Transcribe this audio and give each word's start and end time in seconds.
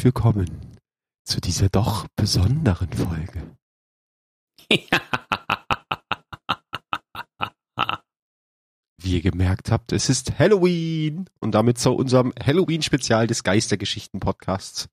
herzlich 0.00 0.14
willkommen 0.14 0.78
zu 1.24 1.42
dieser 1.42 1.68
doch 1.68 2.06
besonderen 2.16 2.90
Folge. 2.90 3.54
Wie 9.02 9.16
ihr 9.16 9.20
gemerkt 9.20 9.70
habt, 9.70 9.92
es 9.92 10.08
ist 10.08 10.38
Halloween 10.38 11.28
und 11.40 11.52
damit 11.52 11.76
zu 11.76 11.90
unserem 11.90 12.32
Halloween-Spezial 12.42 13.26
des 13.26 13.44
Geistergeschichten-Podcasts. 13.44 14.88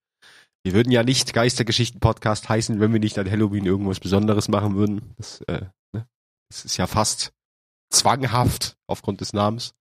Wir 0.63 0.73
würden 0.73 0.91
ja 0.91 1.03
nicht 1.03 1.33
Geistergeschichten-Podcast 1.33 2.49
heißen, 2.49 2.81
wenn 2.81 2.91
wir 2.91 2.99
nicht 2.99 3.17
an 3.17 3.31
Halloween 3.31 3.65
irgendwas 3.65 4.01
Besonderes 4.01 4.49
machen 4.49 4.75
würden. 4.75 5.13
Das, 5.15 5.39
äh, 5.47 5.67
ne? 5.93 6.05
das 6.49 6.65
ist 6.65 6.75
ja 6.75 6.85
fast 6.85 7.31
zwanghaft 7.89 8.75
aufgrund 8.87 9.21
des 9.21 9.31
Namens. 9.31 9.73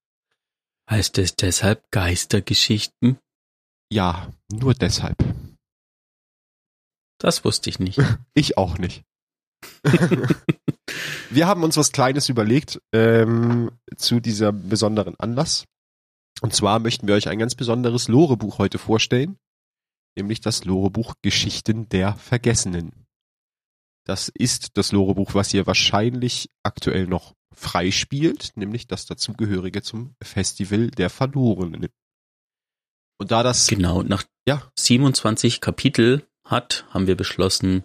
Heißt 0.89 1.19
es 1.19 1.35
deshalb 1.35 1.91
Geistergeschichten? 1.91 3.19
Ja, 3.91 4.33
nur 4.51 4.75
deshalb. 4.75 5.17
Das 7.19 7.45
wusste 7.45 7.71
ich 7.71 7.79
nicht. 7.79 8.01
Ich 8.35 8.59
auch 8.59 8.77
nicht. 8.77 9.03
wir 11.31 11.47
haben 11.47 11.63
uns 11.63 11.79
was 11.79 11.91
Kleines 11.91 12.29
überlegt 12.29 12.83
ähm, 12.93 13.71
zu 13.97 14.21
dieser 14.21 14.53
besonderen 14.53 15.19
Anlass. 15.19 15.65
Und 16.43 16.55
zwar 16.55 16.81
möchten 16.81 17.07
wir 17.07 17.15
euch 17.15 17.29
ein 17.29 17.39
ganz 17.39 17.55
besonderes 17.55 18.09
Lorebuch 18.09 18.59
heute 18.59 18.77
vorstellen, 18.77 19.39
nämlich 20.17 20.43
das 20.43 20.67
Lorebuch 20.67 21.15
Geschichten 21.23 21.89
der 21.89 22.15
Vergessenen. 22.17 23.07
Das 24.07 24.29
ist 24.29 24.77
das 24.77 24.93
Lorebuch, 24.93 25.35
was 25.35 25.55
ihr 25.55 25.67
wahrscheinlich 25.67 26.51
aktuell 26.63 27.07
noch 27.07 27.35
freispielt, 27.55 28.53
nämlich 28.55 28.87
das 28.87 29.07
dazugehörige 29.07 29.83
zum 29.83 30.15
Festival 30.23 30.91
der 30.91 31.09
Verlorenen. 31.09 31.89
Und 33.19 33.31
da 33.31 33.43
das 33.43 33.67
genau 33.67 34.03
nach 34.03 34.25
ja. 34.47 34.71
27 34.79 35.61
Kapitel 35.61 36.27
hat, 36.45 36.87
haben 36.91 37.07
wir 37.07 37.17
beschlossen, 37.17 37.85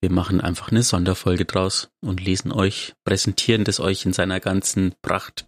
wir 0.00 0.10
machen 0.10 0.40
einfach 0.40 0.70
eine 0.70 0.82
Sonderfolge 0.82 1.44
draus 1.44 1.90
und 2.00 2.20
lesen 2.20 2.52
euch, 2.52 2.94
präsentieren 3.04 3.64
das 3.64 3.80
euch 3.80 4.06
in 4.06 4.12
seiner 4.12 4.40
ganzen 4.40 4.94
Pracht 5.02 5.46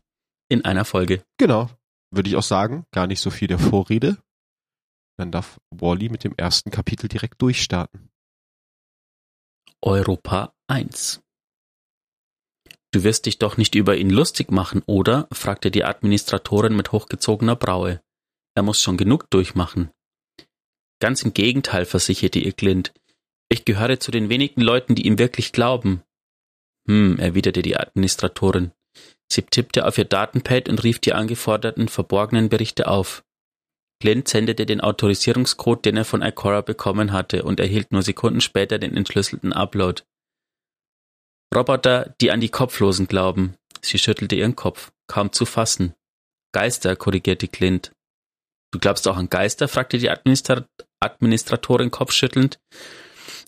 in 0.50 0.64
einer 0.64 0.84
Folge. 0.84 1.24
Genau, 1.38 1.70
würde 2.10 2.28
ich 2.28 2.36
auch 2.36 2.42
sagen, 2.42 2.84
gar 2.90 3.06
nicht 3.06 3.20
so 3.20 3.30
viel 3.30 3.48
der 3.48 3.58
Vorrede. 3.58 4.18
Dann 5.16 5.30
darf 5.30 5.58
Wally 5.70 6.08
mit 6.08 6.24
dem 6.24 6.34
ersten 6.36 6.70
Kapitel 6.70 7.08
direkt 7.08 7.40
durchstarten. 7.40 8.10
Europa 9.80 10.54
1 10.68 11.22
Du 12.92 13.04
wirst 13.04 13.24
dich 13.24 13.38
doch 13.38 13.56
nicht 13.56 13.74
über 13.74 13.96
ihn 13.96 14.10
lustig 14.10 14.50
machen, 14.50 14.82
oder? 14.84 15.26
fragte 15.32 15.70
die 15.70 15.84
Administratorin 15.84 16.76
mit 16.76 16.92
hochgezogener 16.92 17.56
Braue. 17.56 18.02
Er 18.54 18.62
muss 18.62 18.80
schon 18.80 18.96
genug 18.96 19.30
durchmachen. 19.30 19.90
Ganz 21.00 21.22
im 21.22 21.34
Gegenteil, 21.34 21.84
versicherte 21.84 22.38
ihr 22.38 22.52
Clint. 22.52 22.92
Ich 23.48 23.64
gehöre 23.64 23.98
zu 23.98 24.10
den 24.10 24.28
wenigen 24.28 24.60
Leuten, 24.60 24.94
die 24.94 25.06
ihm 25.06 25.18
wirklich 25.18 25.52
glauben. 25.52 26.02
Hm, 26.86 27.18
erwiderte 27.18 27.62
die 27.62 27.76
Administratorin. 27.76 28.72
Sie 29.30 29.42
tippte 29.42 29.86
auf 29.86 29.98
ihr 29.98 30.04
Datenpad 30.04 30.68
und 30.68 30.84
rief 30.84 30.98
die 30.98 31.12
angeforderten 31.12 31.88
verborgenen 31.88 32.48
Berichte 32.48 32.88
auf. 32.88 33.24
Clint 34.00 34.28
sendete 34.28 34.66
den 34.66 34.80
Autorisierungscode, 34.80 35.84
den 35.84 35.96
er 35.96 36.04
von 36.04 36.22
Ikora 36.22 36.60
bekommen 36.60 37.12
hatte, 37.12 37.44
und 37.44 37.60
erhielt 37.60 37.92
nur 37.92 38.02
Sekunden 38.02 38.40
später 38.40 38.78
den 38.78 38.96
entschlüsselten 38.96 39.52
Upload. 39.52 40.02
Roboter, 41.54 42.14
die 42.20 42.30
an 42.30 42.40
die 42.40 42.48
Kopflosen 42.48 43.06
glauben. 43.06 43.54
Sie 43.80 43.98
schüttelte 43.98 44.36
ihren 44.36 44.56
Kopf. 44.56 44.92
Kaum 45.06 45.32
zu 45.32 45.44
fassen. 45.46 45.94
Geister, 46.52 46.96
korrigierte 46.96 47.48
Clint. 47.48 47.92
Du 48.72 48.78
glaubst 48.78 49.06
auch 49.06 49.16
an 49.16 49.30
Geister? 49.30 49.68
fragte 49.68 49.98
die 49.98 50.10
Administra 50.10 50.64
Administratorin 51.00 51.90
kopfschüttelnd. 51.90 52.58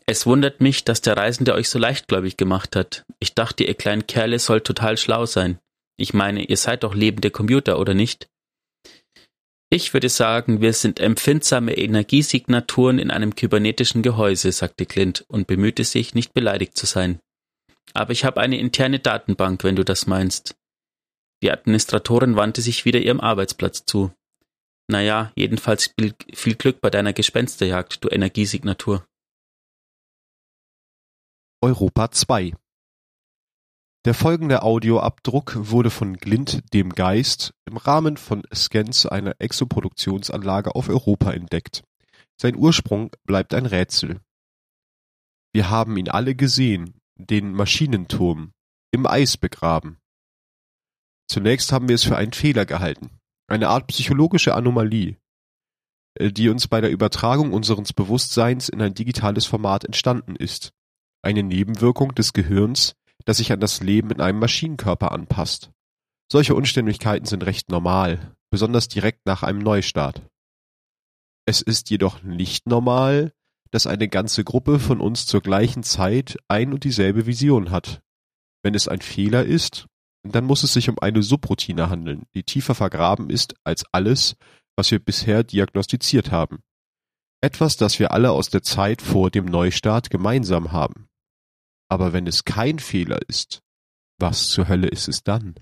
Es 0.07 0.27
wundert 0.27 0.61
mich, 0.61 0.85
dass 0.85 1.01
der 1.01 1.17
Reisende 1.17 1.55
euch 1.55 1.69
so 1.69 1.79
leichtgläubig 1.79 2.37
gemacht 2.37 2.77
hat. 2.77 3.05
Ich 3.21 3.35
dachte, 3.35 3.65
ihr 3.65 3.75
kleinen 3.75 4.07
Kerle 4.07 4.39
sollt 4.39 4.65
total 4.65 4.99
schlau 4.99 5.25
sein. 5.25 5.59
Ich 5.97 6.13
meine, 6.13 6.45
ihr 6.45 6.57
seid 6.57 6.83
doch 6.83 6.95
lebende 6.95 7.31
Computer, 7.31 7.79
oder 7.79 7.95
nicht? 7.95 8.29
Ich 9.71 9.95
würde 9.95 10.09
sagen, 10.09 10.61
wir 10.61 10.73
sind 10.73 11.01
empfindsame 11.01 11.77
Energiesignaturen 11.77 12.99
in 12.99 13.11
einem 13.11 13.35
kybernetischen 13.35 14.03
Gehäuse, 14.03 14.53
sagte 14.53 14.85
Clint 14.85 15.25
und 15.29 15.47
bemühte 15.47 15.85
sich, 15.85 16.15
nicht 16.15 16.35
beleidigt 16.35 16.77
zu 16.77 16.87
sein. 16.87 17.19
Aber 17.93 18.13
ich 18.13 18.25
habe 18.25 18.41
eine 18.41 18.59
interne 18.59 18.99
Datenbank, 18.99 19.65
wenn 19.65 19.77
du 19.77 19.85
das 19.85 20.07
meinst. 20.07 20.57
Die 21.43 21.51
Administratorin 21.51 22.37
wandte 22.37 22.63
sich 22.63 22.85
wieder 22.85 23.01
ihrem 23.01 23.21
Arbeitsplatz 23.21 23.85
zu. 23.85 24.13
Naja, 24.87 25.33
jedenfalls 25.35 25.95
viel 26.35 26.55
Glück 26.57 26.81
bei 26.81 26.91
deiner 26.91 27.15
Gespensterjagd, 27.15 28.05
du 28.05 28.09
Energiesignatur. 28.09 29.07
Europa 31.63 32.11
2 32.11 32.53
Der 34.05 34.13
folgende 34.13 34.63
Audioabdruck 34.63 35.55
wurde 35.57 35.89
von 35.89 36.19
Glint 36.19 36.75
dem 36.75 36.91
Geist 36.91 37.55
im 37.65 37.79
Rahmen 37.79 38.19
von 38.19 38.43
Scans 38.55 39.07
einer 39.07 39.37
Exoproduktionsanlage 39.39 40.75
auf 40.75 40.91
Europa 40.91 41.33
entdeckt. 41.33 41.83
Sein 42.39 42.55
Ursprung 42.55 43.11
bleibt 43.25 43.55
ein 43.55 43.65
Rätsel. 43.65 44.21
Wir 45.55 45.71
haben 45.71 45.97
ihn 45.97 46.11
alle 46.11 46.35
gesehen, 46.35 47.01
den 47.15 47.55
Maschinenturm, 47.55 48.53
im 48.93 49.07
Eis 49.07 49.39
begraben. 49.39 49.99
Zunächst 51.27 51.73
haben 51.73 51.89
wir 51.89 51.95
es 51.95 52.05
für 52.05 52.17
einen 52.17 52.35
Fehler 52.35 52.67
gehalten. 52.67 53.19
Eine 53.47 53.69
Art 53.69 53.87
psychologische 53.89 54.55
Anomalie, 54.55 55.17
äh, 56.15 56.33
die 56.33 56.49
uns 56.49 56.69
bei 56.69 56.81
der 56.81 56.91
Übertragung 56.91 57.53
unseres 57.53 57.93
Bewusstseins 57.93 58.69
in 58.69 58.81
ein 58.81 58.95
digitales 58.95 59.47
Format 59.47 59.85
entstanden 59.85 60.37
ist. 60.37 60.73
Eine 61.23 61.43
Nebenwirkung 61.43 62.15
des 62.15 62.33
Gehirns, 62.33 62.97
das 63.25 63.39
sich 63.39 63.53
an 63.53 63.61
das 63.61 63.81
Leben 63.81 64.11
in 64.11 64.21
einem 64.21 64.39
Maschinenkörper 64.39 65.13
anpasst. 65.13 65.71
Solche 66.31 66.55
Unstimmigkeiten 66.55 67.27
sind 67.27 67.45
recht 67.45 67.71
normal, 67.71 68.35
besonders 68.51 68.89
direkt 68.89 69.27
nach 69.27 69.43
einem 69.43 69.59
Neustart. 69.59 70.23
Es 71.47 71.61
ist 71.61 71.91
jedoch 71.91 72.23
nicht 72.23 72.67
normal, 72.67 73.33
dass 73.71 73.87
eine 73.87 74.09
ganze 74.09 74.45
Gruppe 74.45 74.79
von 74.79 75.01
uns 75.01 75.27
zur 75.27 75.43
gleichen 75.43 75.83
Zeit 75.83 76.39
ein 76.49 76.73
und 76.73 76.85
dieselbe 76.85 77.27
Vision 77.27 77.71
hat. 77.71 78.03
Wenn 78.63 78.75
es 78.75 78.89
ein 78.89 79.01
Fehler 79.01 79.45
ist, 79.45 79.87
dann 80.33 80.45
muss 80.45 80.63
es 80.63 80.73
sich 80.73 80.89
um 80.89 80.99
eine 80.99 81.23
Subroutine 81.23 81.91
handeln, 81.91 82.27
die 82.35 82.43
tiefer 82.43 82.75
vergraben 82.75 83.31
ist 83.31 83.55
als 83.65 83.85
alles, 83.93 84.37
was 84.77 84.91
wir 84.91 84.99
bisher 84.99 85.45
diagnostiziert 85.45 86.31
haben. 86.31 86.63
Etwas, 87.43 87.77
das 87.77 87.99
wir 87.99 88.13
alle 88.13 88.31
aus 88.31 88.49
der 88.49 88.63
Zeit 88.63 89.03
vor 89.03 89.31
dem 89.31 89.45
Neustart 89.45 90.11
gemeinsam 90.11 90.73
haben. 90.73 91.09
Aber 91.91 92.13
wenn 92.13 92.27
es 92.27 92.45
kein 92.45 92.79
Fehler 92.79 93.21
ist, 93.29 93.63
was 94.19 94.49
zur 94.49 94.69
Hölle 94.69 94.89
ist 94.89 95.09
es 95.09 95.23
dann? 95.23 95.55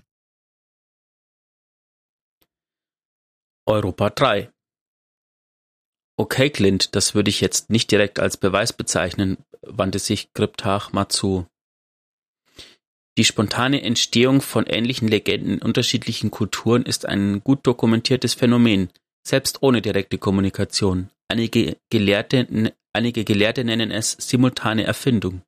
Europa 3.65 4.09
3 4.09 4.53
Okay, 6.15 6.51
Clint, 6.51 6.95
das 6.95 7.15
würde 7.15 7.29
ich 7.29 7.41
jetzt 7.41 7.69
nicht 7.69 7.89
direkt 7.89 8.19
als 8.19 8.37
Beweis 8.37 8.71
bezeichnen, 8.71 9.37
wandte 9.61 9.97
sich 9.99 10.31
Kryptach 10.33 10.93
mal 10.93 11.09
zu. 11.09 11.47
Die 13.17 13.25
spontane 13.25 13.83
Entstehung 13.83 14.41
von 14.41 14.65
ähnlichen 14.65 15.07
Legenden 15.07 15.55
in 15.55 15.61
unterschiedlichen 15.61 16.31
Kulturen 16.31 16.83
ist 16.83 17.05
ein 17.07 17.43
gut 17.43 17.59
dokumentiertes 17.67 18.33
Phänomen, 18.33 18.89
selbst 19.25 19.61
ohne 19.61 19.81
direkte 19.81 20.17
Kommunikation. 20.17 21.09
Einige 21.27 21.77
Gelehrte, 21.91 22.73
einige 22.91 23.23
Gelehrte 23.23 23.63
nennen 23.63 23.91
es 23.91 24.11
simultane 24.13 24.83
Erfindung. 24.83 25.43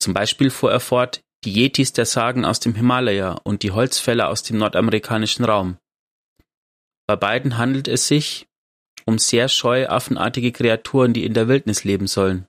Zum 0.00 0.14
Beispiel 0.14 0.50
fuhr 0.50 0.70
er 0.70 0.80
fort, 0.80 1.20
die 1.44 1.52
Yetis 1.52 1.92
der 1.92 2.06
Sagen 2.06 2.44
aus 2.44 2.60
dem 2.60 2.74
Himalaya 2.74 3.32
und 3.42 3.62
die 3.62 3.72
Holzfäller 3.72 4.28
aus 4.28 4.42
dem 4.42 4.58
nordamerikanischen 4.58 5.44
Raum. 5.44 5.78
Bei 7.08 7.16
beiden 7.16 7.58
handelt 7.58 7.88
es 7.88 8.06
sich 8.08 8.46
um 9.04 9.18
sehr 9.18 9.48
scheu 9.48 9.86
affenartige 9.86 10.52
Kreaturen, 10.52 11.12
die 11.12 11.24
in 11.24 11.34
der 11.34 11.48
Wildnis 11.48 11.84
leben 11.84 12.06
sollen. 12.06 12.46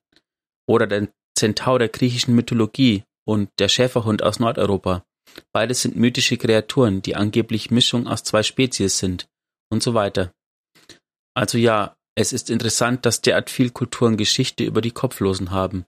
Oder 0.67 0.87
den 0.87 1.09
Zentaur 1.35 1.77
der 1.77 1.89
griechischen 1.89 2.33
Mythologie, 2.35 3.03
und 3.27 3.49
der 3.59 3.67
Schäferhund 3.67 4.23
aus 4.23 4.39
Nordeuropa. 4.39 5.05
Beide 5.51 5.73
sind 5.73 5.97
mythische 5.97 6.37
Kreaturen, 6.37 7.01
die 7.01 7.15
angeblich 7.15 7.69
Mischung 7.69 8.07
aus 8.07 8.23
zwei 8.23 8.41
Spezies 8.41 8.97
sind 8.97 9.27
und 9.69 9.83
so 9.83 9.93
weiter. 9.93 10.33
Also 11.35 11.57
ja, 11.57 11.97
es 12.15 12.31
ist 12.31 12.49
interessant, 12.49 13.05
dass 13.05 13.21
derart 13.21 13.49
viel 13.49 13.69
Kulturen 13.69 14.15
Geschichte 14.15 14.63
über 14.63 14.81
die 14.81 14.91
Kopflosen 14.91 15.51
haben. 15.51 15.85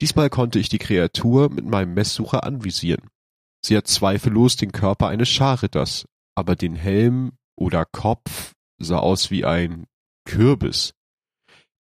Diesmal 0.00 0.30
konnte 0.30 0.58
ich 0.58 0.68
die 0.68 0.78
Kreatur 0.78 1.50
mit 1.50 1.64
meinem 1.64 1.94
Messsucher 1.94 2.44
anvisieren. 2.44 3.10
Sie 3.64 3.76
hat 3.76 3.88
zweifellos 3.88 4.56
den 4.56 4.72
Körper 4.72 5.08
eines 5.08 5.28
Scharritters, 5.28 6.06
aber 6.36 6.54
den 6.54 6.76
Helm 6.76 7.32
oder 7.56 7.84
Kopf 7.84 8.52
sah 8.78 8.98
aus 8.98 9.30
wie 9.30 9.44
ein 9.44 9.86
Kürbis. 10.24 10.94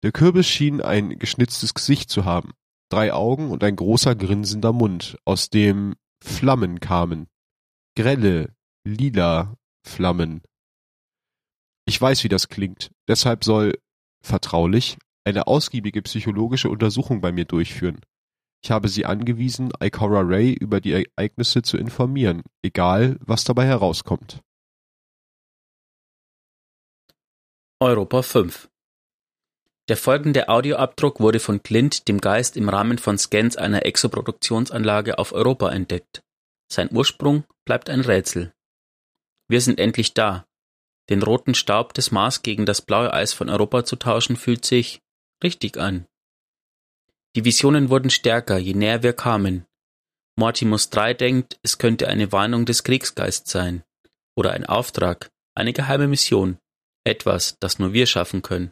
Der 0.04 0.12
Kürbis 0.12 0.48
schien 0.48 0.82
ein 0.82 1.20
geschnitztes 1.20 1.74
Gesicht 1.74 2.10
zu 2.10 2.26
haben, 2.26 2.54
drei 2.90 3.14
Augen 3.14 3.52
und 3.52 3.64
ein 3.64 3.76
großer 3.76 4.16
grinsender 4.16 4.74
Mund, 4.74 5.18
aus 5.26 5.50
dem 5.50 5.96
Flammen 6.24 6.80
kamen. 6.80 7.28
Grelle, 7.96 8.56
lila 8.84 9.56
Flammen. 9.86 10.42
Ich 11.86 12.02
weiß, 12.02 12.24
wie 12.24 12.30
das 12.30 12.50
klingt, 12.50 12.92
deshalb 13.08 13.44
soll, 13.44 13.80
vertraulich, 14.22 14.98
eine 15.28 15.46
ausgiebige 15.46 16.02
psychologische 16.04 16.70
Untersuchung 16.70 17.20
bei 17.20 17.34
mir 17.34 17.44
durchführen. 17.44 18.00
Ich 18.64 18.72
habe 18.72 18.88
sie 18.88 19.06
angewiesen, 19.06 19.72
Ikora 19.82 20.22
Ray 20.22 20.54
über 20.54 20.80
die 20.80 20.94
Ereignisse 20.94 21.62
zu 21.62 21.78
informieren, 21.78 22.44
egal 22.64 23.18
was 23.20 23.44
dabei 23.44 23.66
herauskommt. 23.66 24.42
Europa 27.80 28.22
5 28.22 28.70
Der 29.90 29.98
folgende 29.98 30.48
Audioabdruck 30.48 31.20
wurde 31.20 31.40
von 31.40 31.62
Clint 31.62 32.08
dem 32.08 32.20
Geist 32.22 32.56
im 32.56 32.70
Rahmen 32.70 32.98
von 32.98 33.18
Scans 33.18 33.58
einer 33.58 33.86
Exoproduktionsanlage 33.86 35.20
auf 35.20 35.34
Europa 35.34 35.70
entdeckt. 35.70 36.24
Sein 36.72 36.90
Ursprung 36.92 37.44
bleibt 37.66 37.90
ein 37.90 38.02
Rätsel. 38.02 38.54
Wir 39.50 39.60
sind 39.60 39.78
endlich 39.78 40.14
da. 40.14 40.46
Den 41.10 41.22
roten 41.22 41.54
Staub 41.54 41.94
des 41.94 42.12
Mars 42.12 42.44
gegen 42.44 42.66
das 42.66 42.82
blaue 42.82 43.14
Eis 43.14 43.34
von 43.34 43.50
Europa 43.50 43.84
zu 43.86 43.98
tauschen, 43.98 44.36
fühlt 44.36 44.66
sich 44.66 45.02
richtig 45.44 45.78
an. 45.78 46.08
Die 47.36 47.46
Visionen 47.46 47.90
wurden 47.90 48.10
stärker, 48.10 48.58
je 48.58 48.74
näher 48.74 49.04
wir 49.04 49.14
kamen. 49.14 49.66
Mortimus 50.36 50.90
III 50.96 51.16
denkt, 51.16 51.60
es 51.64 51.78
könnte 51.78 52.08
eine 52.08 52.32
Warnung 52.32 52.66
des 52.66 52.84
Kriegsgeists 52.84 53.52
sein. 53.52 53.84
Oder 54.36 54.54
ein 54.54 54.66
Auftrag, 54.66 55.32
eine 55.56 55.74
geheime 55.74 56.08
Mission. 56.08 56.60
Etwas, 57.04 57.58
das 57.60 57.80
nur 57.80 57.94
wir 57.94 58.06
schaffen 58.06 58.42
können. 58.42 58.72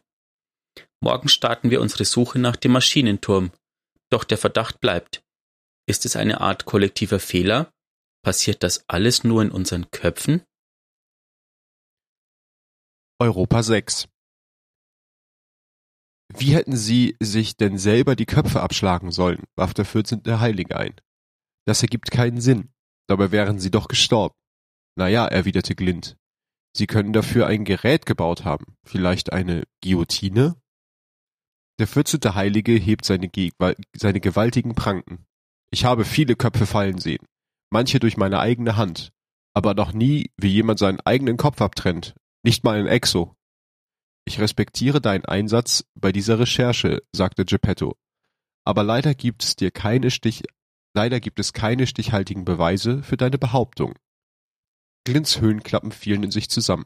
Morgen 0.99 1.29
starten 1.29 1.69
wir 1.69 1.81
unsere 1.81 2.05
Suche 2.05 2.39
nach 2.39 2.55
dem 2.55 2.71
Maschinenturm. 2.71 3.51
Doch 4.09 4.23
der 4.23 4.37
Verdacht 4.37 4.79
bleibt. 4.79 5.23
Ist 5.87 6.05
es 6.05 6.15
eine 6.15 6.41
Art 6.41 6.65
kollektiver 6.65 7.19
Fehler? 7.19 7.71
Passiert 8.23 8.63
das 8.63 8.83
alles 8.87 9.23
nur 9.23 9.41
in 9.41 9.51
unseren 9.51 9.89
Köpfen? 9.91 10.43
Europa 13.19 13.63
6 13.63 14.07
Wie 16.37 16.53
hätten 16.53 16.75
sie 16.75 17.15
sich 17.21 17.55
denn 17.55 17.77
selber 17.77 18.15
die 18.15 18.25
Köpfe 18.25 18.61
abschlagen 18.61 19.11
sollen, 19.11 19.43
warf 19.55 19.73
der 19.73 19.85
vierzehnte 19.85 20.39
Heilige 20.39 20.77
ein. 20.77 20.95
Das 21.65 21.81
ergibt 21.81 22.11
keinen 22.11 22.41
Sinn. 22.41 22.69
Dabei 23.07 23.31
wären 23.31 23.59
sie 23.59 23.71
doch 23.71 23.87
gestorben. 23.87 24.35
Na 24.95 25.07
ja, 25.07 25.25
erwiderte 25.25 25.75
Glint. 25.75 26.17
Sie 26.75 26.87
können 26.87 27.13
dafür 27.13 27.47
ein 27.47 27.63
Gerät 27.63 28.05
gebaut 28.05 28.43
haben. 28.43 28.75
Vielleicht 28.85 29.31
eine 29.31 29.63
Guillotine? 29.81 30.55
Der 31.79 31.87
vierzehnte 31.87 32.35
Heilige 32.35 32.73
hebt 32.73 33.05
seine, 33.05 33.29
seine 33.95 34.19
gewaltigen 34.19 34.75
Pranken. 34.75 35.25
Ich 35.71 35.85
habe 35.85 36.05
viele 36.05 36.35
Köpfe 36.35 36.65
fallen 36.65 36.99
sehen. 36.99 37.25
Manche 37.69 37.99
durch 37.99 38.17
meine 38.17 38.39
eigene 38.39 38.75
Hand. 38.75 39.11
Aber 39.53 39.73
noch 39.73 39.93
nie, 39.93 40.31
wie 40.37 40.49
jemand 40.49 40.79
seinen 40.79 40.99
eigenen 41.01 41.37
Kopf 41.37 41.61
abtrennt, 41.61 42.13
nicht 42.43 42.63
mal 42.63 42.79
in 42.79 42.87
Exo. 42.87 43.34
Ich 44.25 44.39
respektiere 44.39 45.01
deinen 45.01 45.25
Einsatz 45.25 45.85
bei 45.93 46.11
dieser 46.11 46.39
Recherche, 46.39 47.03
sagte 47.11 47.45
Geppetto. 47.45 47.95
Aber 48.65 48.83
leider 48.83 49.13
gibt 49.13 49.43
es 49.43 49.55
dir 49.55 49.69
keine 49.69 50.09
Stich, 50.09 50.43
leider 50.95 51.19
gibt 51.19 51.39
es 51.39 51.53
keine 51.53 51.85
stichhaltigen 51.85 52.43
Beweise 52.43 53.03
für 53.03 53.17
deine 53.17 53.37
Behauptung. 53.37 53.93
Glints 55.03 55.39
Höhenklappen 55.39 55.91
fielen 55.91 56.23
in 56.23 56.31
sich 56.31 56.49
zusammen. 56.49 56.85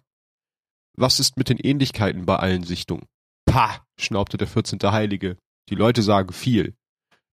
Was 0.98 1.22
ist 1.22 1.38
mit 1.38 1.48
den 1.48 1.58
Ähnlichkeiten 1.58 2.26
bei 2.26 2.36
allen 2.36 2.64
Sichtungen? 2.64 3.06
Pah, 3.46 3.88
schnaubte 3.98 4.36
der 4.36 4.48
vierzehnte 4.48 4.92
Heilige. 4.92 5.38
Die 5.70 5.76
Leute 5.76 6.04
sagen 6.04 6.34
viel. 6.34 6.76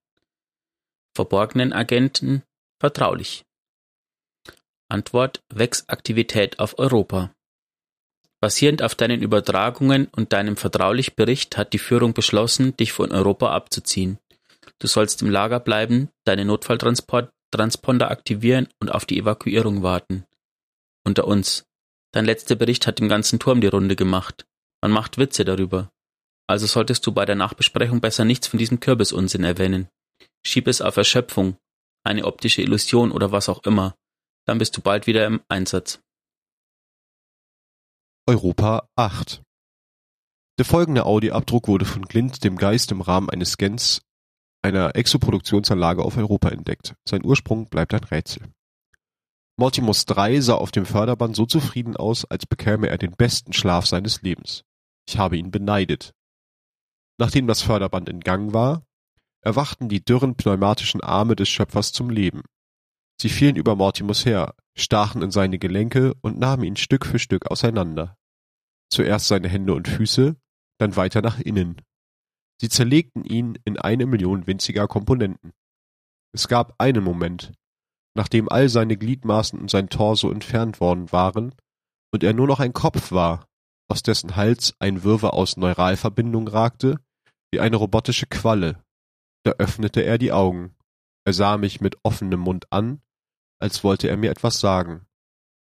Verborgenen 1.17 1.74
Agenten 1.74 2.43
vertraulich. 2.79 3.43
Antwort 4.88 5.41
Wechsaktivität 5.51 6.59
auf 6.59 6.77
Europa. 6.77 7.33
Basierend 8.39 8.83
auf 8.83 8.93
deinen 8.93 9.24
Übertragungen 9.24 10.09
und 10.15 10.31
deinem 10.31 10.57
vertraulich 10.57 11.15
Bericht 11.15 11.57
hat 11.57 11.74
die 11.74 11.79
Führung 11.79 12.13
beschlossen, 12.13 12.77
dich 12.77 12.91
von 12.91 13.12
Europa 13.12 13.51
abzuziehen. 13.51 14.19
Du 14.77 14.86
sollst 14.86 15.24
im 15.24 15.31
Lager 15.31 15.59
bleiben, 15.59 16.09
deine 16.24 16.45
Notfalltransponder 16.45 18.12
aktivieren 18.12 18.67
und 18.79 18.91
auf 18.91 19.05
die 19.05 19.17
Evakuierung 19.17 19.81
warten. 19.81 20.24
Unter 21.03 21.25
uns. 21.25 21.65
Dein 22.12 22.25
letzter 22.25 22.53
Bericht 22.53 22.86
hat 22.86 23.00
im 23.00 23.09
ganzen 23.09 23.39
Turm 23.39 23.59
die 23.59 23.65
Runde 23.65 23.95
gemacht. 23.95 24.45
Man 24.83 24.91
macht 24.91 25.17
Witze 25.17 25.45
darüber. 25.45 25.89
Also 26.45 26.67
solltest 26.67 27.07
du 27.07 27.12
bei 27.12 27.25
der 27.25 27.36
Nachbesprechung 27.36 28.01
besser 28.01 28.24
nichts 28.24 28.45
von 28.45 28.59
diesem 28.59 28.79
Kürbisunsinn 28.79 29.43
erwähnen. 29.43 29.89
Schieb 30.48 30.68
es 30.68 30.80
auf 30.80 30.96
Erschöpfung, 30.96 31.58
eine 32.06 32.24
optische 32.24 32.62
Illusion 32.62 33.12
oder 33.12 33.34
was 33.34 33.50
auch 33.50 33.63
immer. 33.63 33.96
Dann 34.46 34.60
bist 34.60 34.77
du 34.77 34.82
bald 34.82 35.06
wieder 35.06 35.25
im 35.25 35.42
Einsatz. 35.50 36.00
Europa 38.25 38.88
8 38.96 39.44
Der 40.58 40.63
folgende 40.63 41.06
Audioabdruck 41.06 41.68
wurde 41.68 41.84
von 41.84 42.04
Glint 42.04 42.46
dem 42.46 42.56
Geist 42.56 42.94
im 42.94 43.01
Rahmen 43.01 43.30
eines 43.30 43.51
Scans 43.51 44.04
einer 44.62 44.96
Exoproduktionsanlage 44.96 46.01
auf 46.01 46.16
Europa 46.16 46.48
entdeckt. 46.48 46.96
Sein 47.06 47.25
Ursprung 47.25 47.68
bleibt 47.68 47.94
ein 47.94 48.06
Rätsel. 48.06 48.48
Mortimus 49.58 50.06
III 50.10 50.42
sah 50.42 50.56
auf 50.56 50.72
dem 50.72 50.86
Förderband 50.86 51.36
so 51.36 51.46
zufrieden 51.46 51.98
aus, 51.98 52.24
als 52.24 52.46
bekäme 52.46 52.88
er 52.88 52.98
den 52.98 53.18
besten 53.18 53.51
Schlaf 53.51 53.86
seines 53.86 54.22
Lebens. 54.22 54.63
Ich 55.10 55.18
habe 55.18 55.36
ihn 55.36 55.51
beneidet. 55.51 56.13
Nachdem 57.20 57.48
das 57.48 57.62
Förderband 57.62 58.08
in 58.08 58.22
Gang 58.22 58.54
war, 58.54 58.87
erwachten 59.41 59.89
die 59.89 60.03
dürren 60.03 60.36
pneumatischen 60.36 61.01
Arme 61.01 61.36
des 61.36 61.50
Schöpfers 61.50 61.91
zum 61.91 62.10
Leben. 62.10 62.44
Sie 63.20 63.29
fielen 63.29 63.56
über 63.56 63.75
Mortimus 63.75 64.25
her, 64.25 64.53
stachen 64.75 65.22
in 65.22 65.32
seine 65.32 65.58
Gelenke 65.58 66.13
und 66.22 66.38
nahmen 66.38 66.63
ihn 66.63 66.75
Stück 66.75 67.06
für 67.06 67.20
Stück 67.20 67.50
auseinander. 67.50 68.15
Zuerst 68.89 69.27
seine 69.27 69.50
Hände 69.50 69.74
und 69.74 69.88
Füße, 69.88 70.36
dann 70.79 70.96
weiter 70.96 71.22
nach 71.22 71.39
innen. 71.39 71.82
Sie 72.62 72.70
zerlegten 72.70 73.24
ihn 73.24 73.58
in 73.65 73.77
eine 73.77 74.06
Million 74.06 74.48
winziger 74.48 74.88
Komponenten. 74.88 75.53
Es 76.34 76.48
gab 76.48 76.75
einen 76.79 77.03
Moment, 77.03 77.53
nachdem 78.15 78.50
all 78.50 78.70
seine 78.70 78.98
Gliedmaßen 78.98 79.60
und 79.60 79.70
sein 79.70 79.89
Torso 79.89 80.32
entfernt 80.32 80.79
worden 80.79 81.12
waren 81.12 81.56
und 82.12 82.24
er 82.24 82.34
nur 82.34 82.48
noch 82.48 82.60
ein 82.60 82.74
Kopf 82.74 83.12
war, 83.12 83.46
aus 83.89 84.03
dessen 84.03 84.36
Hals 84.36 84.75
ein 84.79 85.03
Wirrwarr 85.03 85.34
aus 85.34 85.58
Neuralverbindungen 85.58 86.48
ragte 86.48 87.00
wie 87.51 87.60
eine 87.60 87.77
robotische 87.77 88.25
Qualle. 88.27 88.84
Da 89.48 89.54
öffnete 89.60 90.01
er 90.01 90.18
die 90.18 90.34
Augen. 90.34 90.75
Er 91.24 91.32
sah 91.32 91.56
mich 91.56 91.80
mit 91.80 91.96
offenem 92.04 92.42
Mund 92.42 92.70
an, 92.70 93.01
als 93.60 93.82
wollte 93.82 94.10
er 94.10 94.18
mir 94.18 94.30
etwas 94.30 94.60
sagen. 94.60 95.08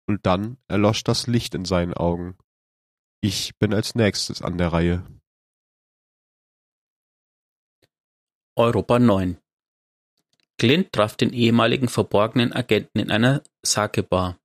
Und 0.08 0.26
dann 0.26 0.58
erlosch 0.66 1.04
das 1.04 1.28
Licht 1.28 1.54
in 1.54 1.64
seinen 1.64 1.94
Augen. 1.94 2.36
Ich 3.20 3.56
bin 3.60 3.72
als 3.72 3.94
nächstes 3.94 4.42
an 4.42 4.58
der 4.58 4.72
Reihe. 4.72 5.06
Europa 8.56 8.98
9 8.98 9.38
Clint 10.58 10.92
traf 10.92 11.14
den 11.14 11.32
ehemaligen 11.32 11.88
verborgenen 11.88 12.52
Agenten 12.52 12.98
in 12.98 13.12
einer 13.12 13.44
Sake-Bar. 13.62 14.36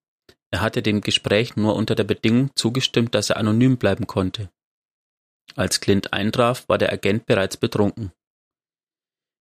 Er 0.51 0.61
hatte 0.61 0.83
dem 0.83 1.01
Gespräch 1.01 1.55
nur 1.55 1.75
unter 1.75 1.95
der 1.95 2.03
Bedingung 2.03 2.51
zugestimmt, 2.53 3.15
dass 3.15 3.31
er 3.31 3.37
anonym 3.37 3.77
bleiben 3.77 4.05
konnte. 4.05 4.51
Als 5.55 5.81
Clint 5.81 6.13
eintraf, 6.13 6.69
war 6.69 6.77
der 6.77 6.93
Agent 6.93 7.25
bereits 7.25 7.57
betrunken. 7.57 8.11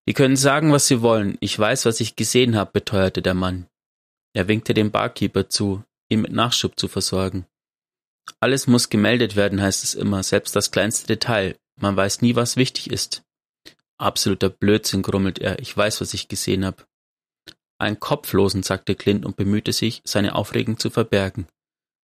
Sie 0.07 0.15
können 0.15 0.37
sagen, 0.37 0.73
was 0.73 0.89
Sie 0.89 1.03
wollen. 1.03 1.37
Ich 1.41 1.59
weiß, 1.59 1.87
was 1.87 2.01
ich 2.01 2.17
gesehen 2.17 2.57
habe, 2.57 2.73
beteuerte 2.73 3.23
der 3.23 3.35
Mann. 3.35 3.67
Er 4.33 4.49
winkte 4.49 4.75
dem 4.75 4.91
Barkeeper 4.91 5.49
zu, 5.49 5.85
ihn 6.09 6.23
mit 6.23 6.33
Nachschub 6.33 6.79
zu 6.79 6.89
versorgen. 6.89 7.47
Alles 8.39 8.67
muss 8.67 8.89
gemeldet 8.89 9.37
werden, 9.37 9.61
heißt 9.61 9.83
es 9.83 9.95
immer, 9.95 10.23
selbst 10.23 10.55
das 10.55 10.71
kleinste 10.71 11.07
Detail. 11.07 11.57
Man 11.81 11.97
weiß 11.97 12.23
nie, 12.23 12.37
was 12.37 12.57
wichtig 12.57 12.91
ist. 12.91 13.23
Absoluter 13.99 14.49
Blödsinn, 14.49 15.03
grummelt 15.03 15.39
er. 15.39 15.59
Ich 15.59 15.77
weiß, 15.77 16.01
was 16.01 16.15
ich 16.15 16.29
gesehen 16.29 16.65
habe. 16.65 16.85
Ein 17.79 17.99
Kopflosen, 17.99 18.63
sagte 18.63 18.95
Clint 18.95 19.25
und 19.25 19.37
bemühte 19.37 19.73
sich, 19.73 20.03
seine 20.05 20.35
Aufregung 20.35 20.79
zu 20.79 20.91
verbergen. 20.91 21.47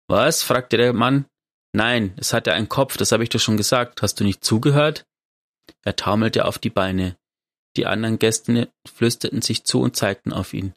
Was? 0.08 0.44
fragte 0.44 0.78
der 0.78 0.94
Mann. 0.94 1.26
Nein, 1.74 2.14
es 2.18 2.34
hatte 2.34 2.54
einen 2.54 2.68
Kopf, 2.68 2.98
das 2.98 3.12
habe 3.12 3.24
ich 3.24 3.30
doch 3.30 3.40
schon 3.40 3.58
gesagt. 3.58 4.02
Hast 4.02 4.20
du 4.20 4.24
nicht 4.24 4.44
zugehört? 4.44 5.06
Er 5.84 5.96
taumelte 5.96 6.46
auf 6.46 6.60
die 6.60 6.70
Beine. 6.70 7.16
Die 7.78 7.86
anderen 7.86 8.20
Gäste 8.20 8.72
flüsterten 8.86 9.42
sich 9.42 9.64
zu 9.64 9.82
und 9.82 9.96
zeigten 9.96 10.34
auf 10.34 10.54
ihn. 10.54 10.74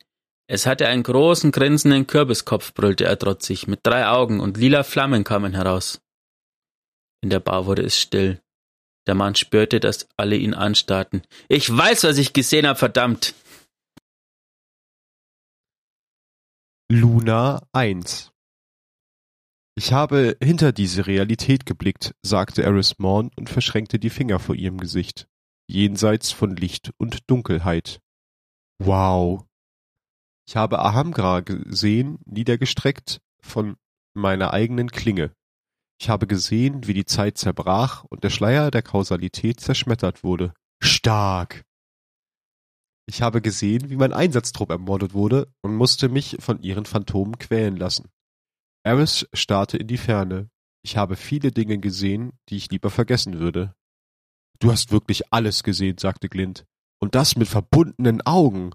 Es 0.46 0.66
hatte 0.66 0.86
einen 0.86 1.02
großen, 1.02 1.52
grinsenden 1.52 2.06
Kürbiskopf, 2.06 2.74
brüllte 2.74 3.04
er 3.04 3.18
trotzig, 3.18 3.66
mit 3.66 3.80
drei 3.82 4.06
Augen 4.06 4.40
und 4.40 4.58
lila 4.58 4.82
Flammen 4.82 5.24
kamen 5.24 5.54
heraus. 5.54 6.00
In 7.22 7.30
der 7.30 7.40
Bar 7.40 7.66
wurde 7.66 7.82
es 7.82 7.98
still. 7.98 8.40
Der 9.06 9.14
Mann 9.14 9.34
spürte, 9.34 9.80
dass 9.80 10.08
alle 10.16 10.36
ihn 10.36 10.54
anstarrten. 10.54 11.22
Ich 11.48 11.74
weiß, 11.74 12.04
was 12.04 12.18
ich 12.18 12.32
gesehen 12.32 12.66
habe, 12.66 12.78
verdammt! 12.78 13.34
Luna 16.90 17.66
1 17.72 18.30
Ich 19.74 19.92
habe 19.92 20.36
hinter 20.42 20.72
diese 20.72 21.06
Realität 21.06 21.64
geblickt, 21.64 22.14
sagte 22.22 22.62
Eris 22.62 22.98
Morn 22.98 23.30
und 23.36 23.48
verschränkte 23.48 23.98
die 23.98 24.10
Finger 24.10 24.38
vor 24.38 24.54
ihrem 24.54 24.78
Gesicht, 24.78 25.26
jenseits 25.66 26.32
von 26.32 26.56
Licht 26.56 26.92
und 26.98 27.30
Dunkelheit. 27.30 28.00
Wow. 28.78 29.44
Ich 30.46 30.56
habe 30.56 30.78
Ahamgra 30.80 31.40
gesehen, 31.40 32.18
niedergestreckt 32.26 33.20
von 33.40 33.76
meiner 34.14 34.52
eigenen 34.52 34.90
Klinge. 34.90 35.32
Ich 36.00 36.08
habe 36.08 36.26
gesehen, 36.26 36.86
wie 36.86 36.94
die 36.94 37.06
Zeit 37.06 37.38
zerbrach 37.38 38.04
und 38.04 38.24
der 38.24 38.30
Schleier 38.30 38.70
der 38.70 38.82
Kausalität 38.82 39.60
zerschmettert 39.60 40.22
wurde. 40.22 40.52
Stark! 40.82 41.64
Ich 43.06 43.22
habe 43.22 43.42
gesehen, 43.42 43.90
wie 43.90 43.96
mein 43.96 44.12
Einsatztrupp 44.12 44.70
ermordet 44.70 45.12
wurde 45.12 45.52
und 45.62 45.76
musste 45.76 46.08
mich 46.08 46.36
von 46.40 46.62
ihren 46.62 46.86
Phantomen 46.86 47.38
quälen 47.38 47.76
lassen. 47.76 48.08
Eris 48.82 49.28
starrte 49.32 49.76
in 49.76 49.86
die 49.86 49.98
Ferne. 49.98 50.48
Ich 50.82 50.96
habe 50.96 51.16
viele 51.16 51.52
Dinge 51.52 51.78
gesehen, 51.78 52.32
die 52.48 52.56
ich 52.56 52.70
lieber 52.70 52.90
vergessen 52.90 53.38
würde. 53.38 53.74
Du 54.60 54.70
hast 54.70 54.92
wirklich 54.92 55.32
alles 55.32 55.62
gesehen, 55.62 55.98
sagte 55.98 56.28
Glint. 56.28 56.64
Und 57.00 57.14
das 57.14 57.36
mit 57.36 57.48
verbundenen 57.48 58.22
Augen. 58.22 58.74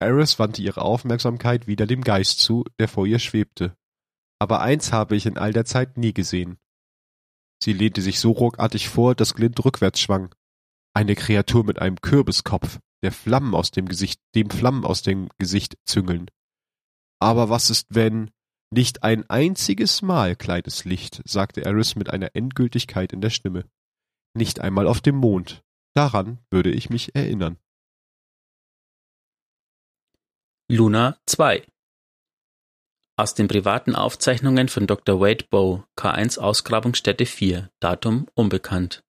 Eris 0.00 0.38
wandte 0.38 0.62
ihre 0.62 0.82
Aufmerksamkeit 0.82 1.66
wieder 1.66 1.86
dem 1.86 2.02
Geist 2.02 2.40
zu, 2.40 2.64
der 2.78 2.88
vor 2.88 3.06
ihr 3.06 3.18
schwebte. 3.18 3.76
Aber 4.38 4.60
eins 4.60 4.92
habe 4.92 5.16
ich 5.16 5.26
in 5.26 5.36
all 5.38 5.52
der 5.52 5.64
Zeit 5.64 5.96
nie 5.96 6.14
gesehen. 6.14 6.58
Sie 7.62 7.72
lehnte 7.72 8.02
sich 8.02 8.20
so 8.20 8.30
ruckartig 8.30 8.88
vor, 8.88 9.14
dass 9.14 9.34
Glint 9.34 9.62
rückwärts 9.64 10.00
schwang. 10.00 10.34
Eine 10.94 11.16
Kreatur 11.16 11.64
mit 11.64 11.80
einem 11.80 12.00
Kürbiskopf, 12.00 12.78
der 13.02 13.12
Flammen 13.12 13.54
aus 13.54 13.72
dem 13.72 13.86
Gesicht, 13.86 14.20
dem 14.34 14.50
Flammen 14.50 14.84
aus 14.84 15.02
dem 15.02 15.28
Gesicht 15.38 15.76
züngeln. 15.84 16.30
Aber 17.20 17.50
was 17.50 17.70
ist, 17.70 17.86
wenn 17.90 18.30
nicht 18.70 19.02
ein 19.02 19.28
einziges 19.28 20.02
Mal, 20.02 20.36
kleines 20.36 20.84
Licht, 20.84 21.22
sagte 21.24 21.64
Eris 21.64 21.96
mit 21.96 22.10
einer 22.10 22.34
Endgültigkeit 22.34 23.12
in 23.12 23.20
der 23.20 23.30
Stimme. 23.30 23.64
Nicht 24.34 24.60
einmal 24.60 24.86
auf 24.86 25.00
dem 25.00 25.16
Mond. 25.16 25.62
Daran 25.94 26.38
würde 26.50 26.70
ich 26.70 26.90
mich 26.90 27.14
erinnern. 27.14 27.56
Luna 30.70 31.18
2 31.26 31.64
aus 33.18 33.34
den 33.34 33.48
privaten 33.48 33.96
Aufzeichnungen 33.96 34.68
von 34.68 34.86
Dr. 34.86 35.20
Wade 35.20 35.44
Bow, 35.50 35.82
K1 35.98 36.38
Ausgrabungsstätte 36.38 37.26
4, 37.26 37.68
Datum 37.80 38.28
unbekannt. 38.34 39.02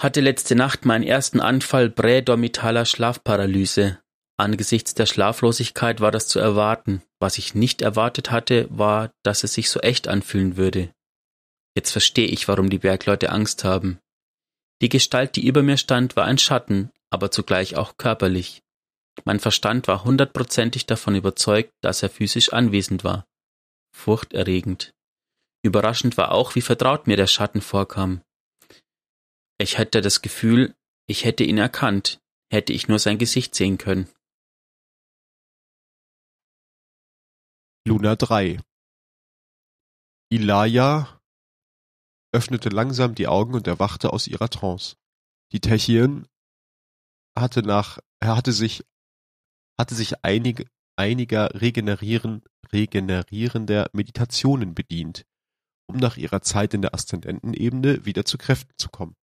Hatte 0.00 0.22
letzte 0.22 0.54
Nacht 0.54 0.86
meinen 0.86 1.04
ersten 1.04 1.40
Anfall 1.40 1.90
prädormitaler 1.90 2.86
Schlafparalyse. 2.86 3.98
Angesichts 4.38 4.94
der 4.94 5.04
Schlaflosigkeit 5.04 6.00
war 6.00 6.10
das 6.10 6.26
zu 6.26 6.38
erwarten. 6.38 7.02
Was 7.18 7.36
ich 7.36 7.54
nicht 7.54 7.82
erwartet 7.82 8.30
hatte, 8.30 8.66
war, 8.70 9.10
dass 9.22 9.44
es 9.44 9.52
sich 9.52 9.68
so 9.68 9.80
echt 9.80 10.08
anfühlen 10.08 10.56
würde. 10.56 10.94
Jetzt 11.80 11.92
verstehe 11.92 12.26
ich, 12.26 12.46
warum 12.46 12.68
die 12.68 12.76
Bergleute 12.78 13.30
Angst 13.30 13.64
haben. 13.64 14.00
Die 14.82 14.90
Gestalt, 14.90 15.34
die 15.36 15.46
über 15.46 15.62
mir 15.62 15.78
stand, 15.78 16.14
war 16.14 16.26
ein 16.26 16.36
Schatten, 16.36 16.90
aber 17.08 17.30
zugleich 17.30 17.74
auch 17.74 17.96
körperlich. 17.96 18.62
Mein 19.24 19.40
Verstand 19.40 19.88
war 19.88 20.04
hundertprozentig 20.04 20.84
davon 20.84 21.14
überzeugt, 21.14 21.72
dass 21.80 22.02
er 22.02 22.10
physisch 22.10 22.52
anwesend 22.52 23.02
war. 23.02 23.26
Furchterregend. 23.96 24.92
Überraschend 25.62 26.18
war 26.18 26.32
auch, 26.32 26.54
wie 26.54 26.60
vertraut 26.60 27.06
mir 27.06 27.16
der 27.16 27.26
Schatten 27.26 27.62
vorkam. 27.62 28.20
Ich 29.56 29.78
hatte 29.78 30.02
das 30.02 30.20
Gefühl, 30.20 30.74
ich 31.06 31.24
hätte 31.24 31.44
ihn 31.44 31.56
erkannt, 31.56 32.20
hätte 32.52 32.74
ich 32.74 32.88
nur 32.88 32.98
sein 32.98 33.16
Gesicht 33.16 33.54
sehen 33.54 33.78
können. 33.78 34.06
Luna 37.86 38.16
3 38.16 38.60
Ilaya 40.28 41.19
öffnete 42.32 42.68
langsam 42.68 43.14
die 43.14 43.28
Augen 43.28 43.54
und 43.54 43.66
erwachte 43.66 44.12
aus 44.12 44.26
ihrer 44.26 44.48
Trance. 44.48 44.96
Die 45.52 45.60
Techien 45.60 46.26
hatte 47.36 47.62
nach, 47.62 47.98
er 48.20 48.36
hatte 48.36 48.52
sich 48.52 48.84
hatte 49.80 49.94
sich 49.94 50.24
einig, 50.24 50.66
einiger 50.96 51.54
regenerieren, 51.54 52.42
regenerierender 52.70 53.88
Meditationen 53.94 54.74
bedient, 54.74 55.24
um 55.86 55.96
nach 55.96 56.18
ihrer 56.18 56.42
Zeit 56.42 56.74
in 56.74 56.82
der 56.82 56.92
Aszendentenebene 56.92 58.04
wieder 58.04 58.26
zu 58.26 58.36
Kräften 58.36 58.74
zu 58.76 58.90
kommen. 58.90 59.16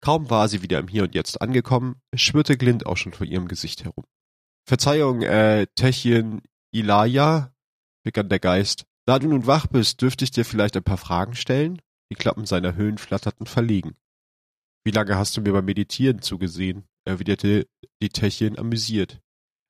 Kaum 0.00 0.30
war 0.30 0.48
sie 0.48 0.62
wieder 0.62 0.78
im 0.78 0.86
Hier 0.86 1.02
und 1.02 1.14
Jetzt 1.14 1.40
angekommen, 1.40 2.00
schwirrte 2.14 2.56
Glint 2.56 2.86
auch 2.86 2.96
schon 2.96 3.12
vor 3.12 3.26
ihrem 3.26 3.48
Gesicht 3.48 3.84
herum. 3.84 4.04
Verzeihung, 4.64 5.22
äh, 5.22 5.66
Techien 5.74 6.42
Ilaya, 6.70 7.52
begann 8.04 8.28
der 8.28 8.38
Geist. 8.38 8.86
Da 9.06 9.18
du 9.18 9.28
nun 9.28 9.46
wach 9.46 9.66
bist, 9.66 10.02
dürfte 10.02 10.24
ich 10.24 10.30
dir 10.30 10.44
vielleicht 10.44 10.76
ein 10.76 10.84
paar 10.84 10.98
Fragen 10.98 11.34
stellen? 11.34 11.80
Die 12.10 12.16
Klappen 12.16 12.46
seiner 12.46 12.74
Höhlen 12.74 12.98
flatterten 12.98 13.46
verlegen. 13.46 13.96
Wie 14.84 14.90
lange 14.90 15.16
hast 15.16 15.36
du 15.36 15.40
mir 15.40 15.52
beim 15.52 15.64
Meditieren 15.64 16.22
zugesehen? 16.22 16.88
erwiderte 17.06 17.68
die 18.02 18.08
Techien 18.08 18.58
amüsiert. 18.58 19.20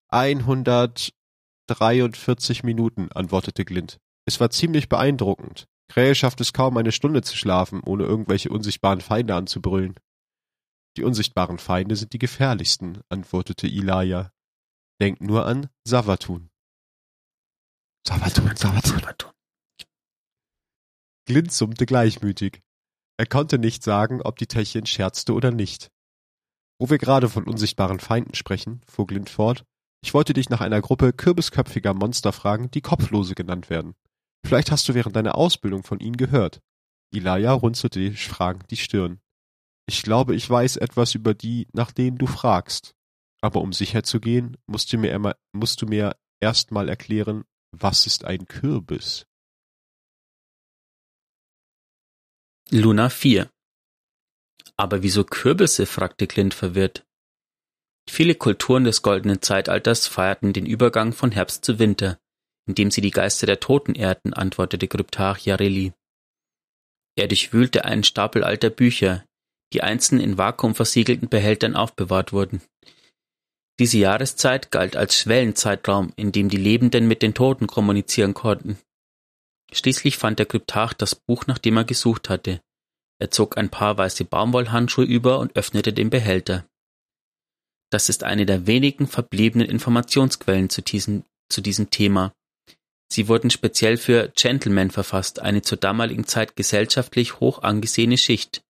Einhundertdreiundvierzig 0.09 2.62
Minuten, 2.62 3.11
antwortete 3.12 3.64
Glint. 3.64 3.99
Es 4.26 4.38
war 4.41 4.50
ziemlich 4.50 4.88
beeindruckend. 4.88 5.67
Krähe 5.88 6.14
schafft 6.14 6.41
es 6.41 6.53
kaum 6.53 6.76
eine 6.76 6.93
Stunde 6.93 7.23
zu 7.23 7.37
schlafen, 7.37 7.83
ohne 7.85 8.05
irgendwelche 8.05 8.50
unsichtbaren 8.50 9.00
Feinde 9.00 9.35
anzubrüllen. 9.35 9.97
Die 10.97 11.03
unsichtbaren 11.03 11.59
Feinde 11.59 11.97
sind 11.97 12.12
die 12.12 12.19
gefährlichsten, 12.19 13.00
antwortete 13.09 13.67
Ilaya. 13.67 14.31
Denk 15.00 15.21
nur 15.21 15.47
an 15.47 15.69
Savatun. 15.85 16.50
Savatun, 18.07 18.57
Savatun. 18.57 19.00
Savatun. 19.00 19.34
Glint 21.26 21.52
summte 21.52 21.87
gleichmütig. 21.87 22.62
Er 23.16 23.26
konnte 23.26 23.59
nicht 23.59 23.83
sagen, 23.83 24.21
ob 24.23 24.37
die 24.37 24.47
Techin 24.47 24.87
scherzte 24.87 25.33
oder 25.33 25.50
nicht. 25.50 25.90
Wo 26.78 26.90
wir 26.90 26.99
gerade 26.99 27.28
von 27.28 27.45
unsichtbaren 27.45 28.00
Feinden 28.00 28.35
sprechen, 28.35 28.83
fuhr 28.87 29.07
Glint 29.07 29.31
fort, 29.31 29.64
ich 30.02 30.12
wollte 30.12 30.35
dich 30.35 30.50
nach 30.50 30.61
einer 30.61 30.83
Gruppe 30.83 31.14
kürbisköpfiger 31.14 31.95
Monster 31.95 32.33
fragen, 32.33 32.71
die 32.71 32.83
Kopflose 32.83 33.35
genannt 33.35 33.71
werden. 33.71 33.95
Vielleicht 34.45 34.71
hast 34.71 34.87
du 34.87 34.93
während 34.95 35.16
deiner 35.16 35.37
Ausbildung 35.37 35.83
von 35.83 36.00
ihnen 36.00 36.19
gehört. 36.19 36.61
Ilaya 37.11 37.52
runzelte 37.52 38.12
fragend 38.12 38.71
die 38.71 38.76
Stirn. 38.76 39.21
Ich 39.87 40.02
glaube, 40.02 40.35
ich 40.35 40.49
weiß 40.49 40.76
etwas 40.76 41.14
über 41.14 41.33
die, 41.33 41.69
nach 41.73 41.93
denen 41.93 42.19
du 42.19 42.26
fragst. 42.26 42.95
Aber 43.40 43.62
um 43.62 43.73
sicher 43.73 44.02
zu 44.02 44.21
gehen, 44.21 44.59
musst 44.66 44.93
du 44.93 44.99
mir, 44.99 45.12
immer, 45.12 45.37
musst 45.52 45.81
du 45.81 45.87
mir 45.87 46.16
erst 46.40 46.71
mal 46.71 46.90
erklären, 46.90 47.45
was 47.73 48.07
ist 48.07 48.25
ein 48.25 48.47
Kürbis? 48.47 49.26
Luna 52.71 53.11
4 53.11 53.50
Aber 54.78 55.02
wieso 55.02 55.23
Kürbisse? 55.25 55.85
fragte 55.85 56.26
Clint 56.26 56.54
verwirrt. 56.54 57.04
Viele 58.09 58.35
Kulturen 58.35 58.85
des 58.85 59.02
Goldenen 59.02 59.42
Zeitalters 59.42 60.06
feierten 60.06 60.54
den 60.54 60.64
Übergang 60.64 61.12
von 61.12 61.30
Herbst 61.30 61.64
zu 61.66 61.78
Winter, 61.78 62.18
indem 62.66 62.90
sie 62.90 63.02
die 63.02 63.11
Geister 63.11 63.47
der 63.47 63.61
Toten 63.61 63.94
ehrten, 63.94 64.33
antwortete 64.33 64.88
Kryptarch 64.88 65.44
Yareli. 65.44 65.92
Er 67.16 67.28
durchwühlte 67.28 67.85
einen 67.85 68.02
Stapel 68.02 68.42
alter 68.42 68.71
Bücher, 68.71 69.26
die 69.75 69.83
einzeln 69.83 70.18
in 70.18 70.38
Vakuum 70.38 70.75
versiegelten 70.75 71.28
Behältern 71.28 71.76
aufbewahrt 71.76 72.33
wurden. 72.33 72.62
Diese 73.78 73.99
Jahreszeit 73.99 74.71
galt 74.71 74.97
als 74.97 75.18
Schwellenzeitraum, 75.18 76.14
in 76.16 76.33
dem 76.33 76.49
die 76.49 76.56
Lebenden 76.56 77.09
mit 77.09 77.21
den 77.21 77.35
Toten 77.35 77.66
kommunizieren 77.66 78.33
konnten. 78.33 78.78
Schließlich 79.75 80.19
fand 80.19 80.38
der 80.38 80.47
Kryptarch 80.47 80.95
das 80.95 81.16
Buch, 81.16 81.47
nach 81.47 81.59
dem 81.59 81.76
er 81.76 81.85
gesucht 81.85 82.28
hatte. 82.31 82.61
Er 83.19 83.31
zog 83.31 83.59
ein 83.59 83.71
paar 83.71 83.99
weiße 83.99 84.25
Baumwollhandschuhe 84.25 85.04
über 85.04 85.40
und 85.40 85.57
öffnete 85.57 85.93
den 85.93 86.11
Behälter. 86.11 86.64
Das 87.90 88.09
ist 88.09 88.23
eine 88.23 88.47
der 88.47 88.66
wenigen 88.66 89.09
verbliebenen 89.09 89.69
Informationsquellen 89.69 90.71
zu 90.71 90.81
diesem, 90.81 91.25
zu 91.49 91.61
diesem 91.61 91.90
Thema. 91.90 92.33
Sie 93.12 93.28
wurden 93.28 93.50
speziell 93.50 93.97
für 93.97 94.33
Gentlemen 94.37 94.90
verfasst, 94.90 95.40
eine 95.40 95.62
zur 95.62 95.78
damaligen 95.78 96.26
Zeit 96.26 96.57
gesellschaftlich 96.57 97.40
hoch 97.40 97.62
angesehene 97.62 98.19
Schicht. 98.19 98.62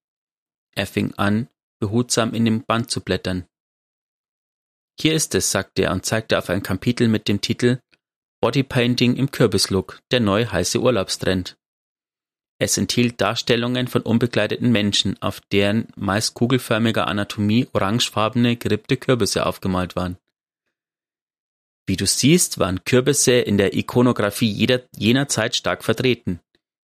Er 0.75 0.87
fing 0.87 1.14
an, 1.14 1.49
behutsam 1.80 2.34
in 2.34 2.44
dem 2.44 2.64
Band 2.64 2.90
zu 2.90 3.00
blättern. 3.02 3.46
Hier 4.99 5.14
ist 5.14 5.34
es, 5.34 5.50
sagte 5.50 5.82
er 5.82 5.92
und 5.92 6.06
zeigte 6.06 6.38
auf 6.38 6.49
ein 6.49 6.62
Kapitel 6.62 7.08
mit 7.08 7.28
dem 7.28 7.40
Titel 7.40 7.80
Bodypainting 8.44 9.16
im 9.16 9.30
Kürbislook, 9.30 10.02
der 10.10 10.20
neue 10.20 10.52
heiße 10.52 10.78
Urlaubstrend. 10.78 11.56
Es 12.58 12.76
enthielt 12.76 13.18
Darstellungen 13.18 13.88
von 13.88 14.02
unbekleideten 14.02 14.70
Menschen, 14.70 15.16
auf 15.22 15.40
deren 15.40 15.88
meist 15.96 16.34
kugelförmiger 16.34 17.06
Anatomie 17.08 17.68
orangefarbene, 17.72 18.56
gerippte 18.56 18.98
Kürbisse 18.98 19.46
aufgemalt 19.46 19.96
waren. 19.96 20.18
Wie 21.86 21.96
du 21.96 22.04
siehst, 22.04 22.58
waren 22.58 22.84
Kürbisse 22.84 23.32
in 23.32 23.56
der 23.56 23.72
Ikonografie 23.72 24.52
jeder, 24.52 24.82
jener 24.94 25.26
Zeit 25.26 25.56
stark 25.56 25.82
vertreten. 25.82 26.40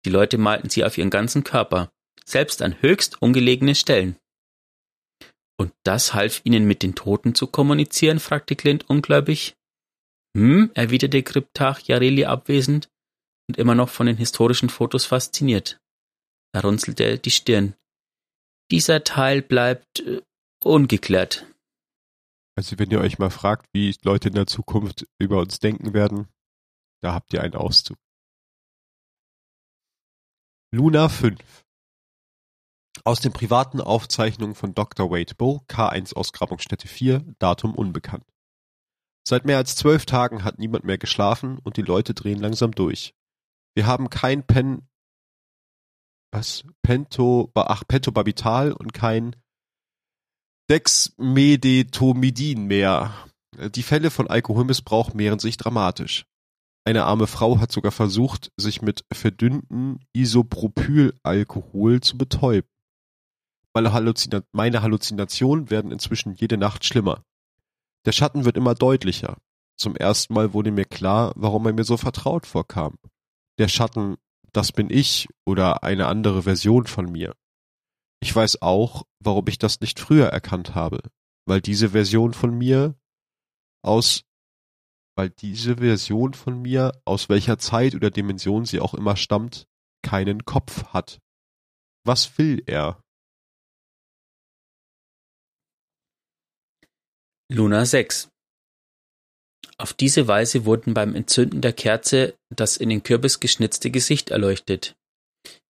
Die 0.07 0.11
Leute 0.11 0.39
malten 0.39 0.71
sie 0.71 0.87
auf 0.87 0.97
ihren 0.97 1.11
ganzen 1.11 1.45
Körper, 1.45 1.93
selbst 2.25 2.63
an 2.63 2.81
höchst 2.81 3.21
ungelegene 3.21 3.75
Stellen. 3.75 4.17
Und 5.59 5.75
das 5.83 6.15
half 6.15 6.41
ihnen 6.45 6.65
mit 6.65 6.83
den 6.83 6.95
Toten 6.95 7.35
zu 7.35 7.47
kommunizieren? 7.47 8.21
fragte 8.21 8.57
Clint 8.57 8.89
ungläubig. 8.89 9.55
Hm, 10.37 10.71
erwiderte 10.75 11.23
Kryptach 11.23 11.81
Jareli 11.81 12.25
abwesend 12.25 12.89
und 13.49 13.59
immer 13.59 13.75
noch 13.75 13.89
von 13.89 14.07
den 14.07 14.17
historischen 14.17 14.71
Fotos 14.71 15.05
fasziniert. 15.05 15.79
Er 16.55 16.63
runzelte 16.63 17.19
die 17.19 17.31
Stirn. 17.31 17.75
Dieser 18.71 19.05
Teil 19.05 19.43
bleibt 19.43 20.01
äh, 20.01 20.23
ungeklärt. 20.65 21.47
Also 22.57 22.79
wenn 22.79 22.91
ihr 22.91 23.01
euch 23.01 23.19
mal 23.19 23.31
fragt, 23.31 23.67
wie 23.73 23.95
Leute 24.03 24.29
in 24.29 24.35
der 24.35 24.47
Zukunft 24.47 25.07
über 25.19 25.39
uns 25.39 25.59
denken 25.59 25.95
werden, 25.95 26.29
da 27.03 27.15
habt 27.15 27.33
ihr 27.33 27.43
einen 27.43 27.55
Auszug. 27.55 27.99
Luna 30.75 31.09
5 31.09 31.65
aus 33.05 33.21
den 33.21 33.33
privaten 33.33 33.81
Aufzeichnungen 33.81 34.55
von 34.55 34.75
Dr. 34.75 35.11
Wade 35.11 35.35
Bow, 35.35 35.65
K1 35.69 36.15
Ausgrabungsstätte 36.15 36.89
4, 36.89 37.21
Datum 37.39 37.75
unbekannt. 37.75 38.25
Seit 39.27 39.45
mehr 39.45 39.57
als 39.57 39.77
zwölf 39.77 40.05
Tagen 40.07 40.45
hat 40.45 40.59
niemand 40.59 40.85
mehr 40.85 40.99
geschlafen 40.99 41.59
und 41.59 41.77
die 41.77 41.83
Leute 41.83 42.15
drehen 42.15 42.41
langsam 42.41 42.73
durch. 42.73 43.15
Wir 43.75 43.87
haben 43.87 44.11
kein 44.11 44.45
Pen, 44.47 44.89
was? 46.33 46.65
Pento, 46.83 47.53
ach, 47.55 47.85
Pentobarbital 47.87 48.73
und 48.73 48.93
kein 48.93 49.37
Dexmedetomidin 50.71 52.67
mehr. 52.67 53.15
Die 53.75 53.83
Fälle 53.83 54.11
von 54.11 54.29
Alkoholmissbrauch 54.29 55.13
mehren 55.13 55.39
sich 55.39 55.57
dramatisch. 55.59 56.25
Eine 56.85 57.05
arme 57.05 57.27
Frau 57.27 57.61
hat 57.61 57.71
sogar 57.71 57.93
versucht, 57.93 58.51
sich 58.57 58.83
mit 58.83 59.05
verdünnten 59.13 60.01
Isopropylalkohol 60.15 62.01
zu 62.01 62.19
betäuben. 62.19 62.69
Meine, 63.75 63.93
Halluzina 63.93 64.43
meine 64.53 64.83
Halluzinationen 64.83 65.71
werden 65.71 65.93
inzwischen 65.93 66.35
jede 66.35 66.57
Nacht 66.57 66.85
schlimmer. 66.85 67.23
Der 68.05 68.13
Schatten 68.13 68.45
wird 68.45 68.57
immer 68.57 68.75
deutlicher. 68.75 69.39
Zum 69.77 69.97
ersten 69.97 70.35
Mal 70.35 70.53
wurde 70.53 70.71
mir 70.71 70.85
klar, 70.85 71.33
warum 71.37 71.67
er 71.67 71.73
mir 71.73 71.85
so 71.85 71.97
vertraut 71.97 72.47
vorkam. 72.47 72.99
Der 73.59 73.69
Schatten, 73.69 74.17
das 74.53 74.73
bin 74.73 74.91
ich 74.91 75.29
oder 75.47 75.83
eine 75.83 76.07
andere 76.07 76.43
Version 76.43 76.87
von 76.87 77.11
mir. 77.11 77.35
Ich 78.21 78.35
weiß 78.35 78.63
auch, 78.63 79.05
warum 79.21 79.47
ich 79.49 79.59
das 79.59 79.81
nicht 79.81 79.99
früher 79.99 80.27
erkannt 80.27 80.75
habe, 80.75 81.01
weil 81.47 81.61
diese 81.61 81.91
Version 81.91 82.35
von 82.35 82.57
mir 82.57 82.95
aus 83.83 84.25
weil 85.17 85.31
diese 85.31 85.77
Version 85.77 86.35
von 86.35 86.63
mir, 86.63 86.93
aus 87.05 87.29
welcher 87.29 87.59
Zeit 87.59 87.95
oder 87.95 88.11
Dimension 88.11 88.65
sie 88.65 88.81
auch 88.81 88.95
immer 88.95 89.17
stammt, 89.17 89.67
keinen 90.03 90.45
Kopf 90.45 90.85
hat. 90.87 91.21
Was 92.05 92.39
will 92.39 92.63
er? 92.67 93.02
Luna 97.55 97.85
6 97.85 98.31
Auf 99.77 99.93
diese 99.93 100.27
Weise 100.27 100.65
wurden 100.65 100.95
beim 100.95 101.15
Entzünden 101.15 101.61
der 101.61 101.75
Kerze 101.75 102.35
das 102.49 102.79
in 102.79 102.89
den 102.89 103.03
Kürbis 103.03 103.41
geschnitzte 103.41 103.91
Gesicht 103.91 104.31
erleuchtet. 104.31 104.97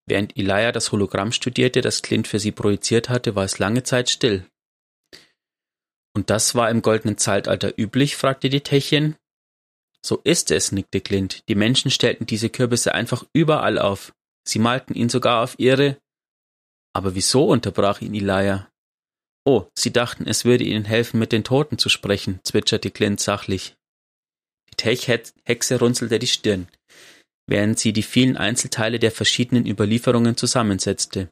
Während 0.06 0.36
Elijah 0.38 0.70
das 0.70 0.92
Hologramm 0.92 1.32
studierte, 1.32 1.80
das 1.80 2.02
Clint 2.02 2.28
für 2.28 2.38
sie 2.38 2.52
projiziert 2.52 3.08
hatte, 3.08 3.34
war 3.34 3.42
es 3.42 3.58
lange 3.58 3.82
Zeit 3.82 4.10
still. 4.10 4.46
Und 6.14 6.30
das 6.30 6.54
war 6.54 6.70
im 6.70 6.82
goldenen 6.82 7.18
Zeitalter 7.18 7.76
üblich? 7.76 8.14
fragte 8.14 8.48
die 8.48 8.60
Techin. 8.60 9.16
So 10.06 10.20
ist 10.22 10.52
es, 10.52 10.70
nickte 10.70 11.00
Clint. 11.00 11.42
Die 11.48 11.56
Menschen 11.56 11.90
stellten 11.90 12.26
diese 12.26 12.48
Kürbisse 12.48 12.94
einfach 12.94 13.26
überall 13.32 13.80
auf. 13.80 14.14
Sie 14.46 14.60
malten 14.60 14.94
ihn 14.94 15.08
sogar 15.08 15.42
auf 15.42 15.58
ihre. 15.58 15.98
Aber 16.92 17.16
wieso? 17.16 17.48
unterbrach 17.48 18.02
ihn 18.02 18.14
Elijah. 18.14 18.71
Oh, 19.44 19.66
Sie 19.76 19.92
dachten, 19.92 20.26
es 20.26 20.44
würde 20.44 20.64
Ihnen 20.64 20.84
helfen, 20.84 21.18
mit 21.18 21.32
den 21.32 21.44
Toten 21.44 21.78
zu 21.78 21.88
sprechen, 21.88 22.40
zwitscherte 22.44 22.90
Clint 22.90 23.20
sachlich. 23.20 23.74
Die 24.70 24.76
Tech-Hexe 24.76 25.78
runzelte 25.78 26.18
die 26.18 26.26
Stirn, 26.28 26.68
während 27.48 27.78
sie 27.78 27.92
die 27.92 28.02
vielen 28.02 28.36
Einzelteile 28.36 28.98
der 28.98 29.10
verschiedenen 29.10 29.66
Überlieferungen 29.66 30.36
zusammensetzte. 30.36 31.28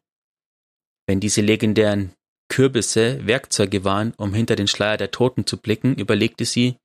Wenn 1.06 1.20
diese 1.20 1.40
legendären 1.40 2.12
Kürbisse 2.48 3.26
Werkzeuge 3.26 3.84
waren, 3.84 4.12
um 4.16 4.34
hinter 4.34 4.56
den 4.56 4.66
Schleier 4.66 4.96
der 4.96 5.12
Toten 5.12 5.46
zu 5.46 5.56
blicken, 5.56 5.94
überlegte 5.94 6.44
sie, 6.44 6.76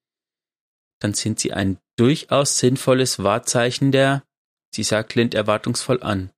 dann 1.02 1.14
sind 1.14 1.40
sie 1.40 1.54
ein 1.54 1.80
durchaus 1.98 2.60
sinnvolles 2.60 3.24
Wahrzeichen 3.24 3.92
der, 3.92 4.24
sie 4.74 4.84
sah 4.84 5.04
Clint 5.04 5.34
erwartungsvoll 5.34 6.02
an. 6.04 6.32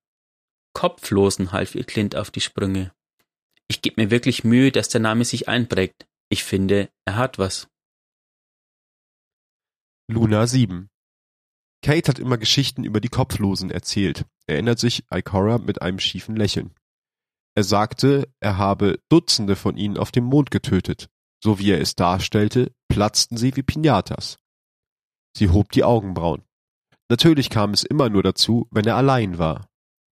Kopflosen 0.73 1.51
half 1.51 1.75
ihr 1.75 1.83
Clint 1.83 2.15
auf 2.15 2.31
die 2.31 2.41
Sprünge. 2.41 2.91
Ich 3.67 3.81
gebe 3.81 4.01
mir 4.01 4.11
wirklich 4.11 4.43
Mühe, 4.43 4.71
dass 4.71 4.89
der 4.89 5.01
Name 5.01 5.25
sich 5.25 5.47
einprägt. 5.47 6.07
Ich 6.29 6.43
finde, 6.43 6.89
er 7.05 7.15
hat 7.15 7.37
was. 7.37 7.67
Luna 10.09 10.47
7 10.47 10.89
Kate 11.83 12.09
hat 12.09 12.19
immer 12.19 12.37
Geschichten 12.37 12.83
über 12.83 12.99
die 13.01 13.09
Kopflosen 13.09 13.69
erzählt, 13.69 14.25
erinnert 14.47 14.79
sich 14.79 15.03
Ikora 15.11 15.57
mit 15.57 15.81
einem 15.81 15.99
schiefen 15.99 16.35
Lächeln. 16.35 16.73
Er 17.55 17.63
sagte, 17.63 18.31
er 18.39 18.57
habe 18.57 18.99
Dutzende 19.09 19.55
von 19.55 19.77
ihnen 19.77 19.97
auf 19.97 20.11
dem 20.11 20.25
Mond 20.25 20.51
getötet. 20.51 21.09
So 21.43 21.59
wie 21.59 21.71
er 21.71 21.81
es 21.81 21.95
darstellte, 21.95 22.71
platzten 22.87 23.37
sie 23.37 23.55
wie 23.55 23.63
Pinatas. 23.63 24.37
Sie 25.35 25.49
hob 25.49 25.71
die 25.71 25.83
Augenbrauen. 25.83 26.43
Natürlich 27.09 27.49
kam 27.49 27.71
es 27.71 27.83
immer 27.83 28.09
nur 28.09 28.23
dazu, 28.23 28.67
wenn 28.71 28.85
er 28.85 28.95
allein 28.95 29.37
war. 29.37 29.69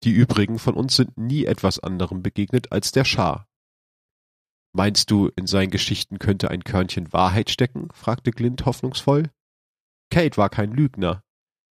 Die 0.04 0.10
übrigen 0.10 0.58
von 0.58 0.74
uns 0.74 0.96
sind 0.96 1.16
nie 1.16 1.44
etwas 1.44 1.78
anderem 1.78 2.22
begegnet 2.22 2.72
als 2.72 2.92
der 2.92 3.04
Schar. 3.04 3.48
Meinst 4.72 5.10
du, 5.10 5.28
in 5.36 5.46
seinen 5.46 5.70
Geschichten 5.70 6.18
könnte 6.18 6.50
ein 6.50 6.64
Körnchen 6.64 7.12
Wahrheit 7.12 7.50
stecken? 7.50 7.88
fragte 7.92 8.30
Glint 8.30 8.64
hoffnungsvoll. 8.64 9.30
Kate 10.10 10.36
war 10.36 10.48
kein 10.48 10.72
Lügner, 10.72 11.22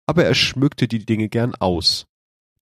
aber 0.07 0.25
er 0.25 0.35
schmückte 0.35 0.89
die 0.89 1.05
Dinge 1.05 1.29
gern 1.29 1.55
aus. 1.55 2.07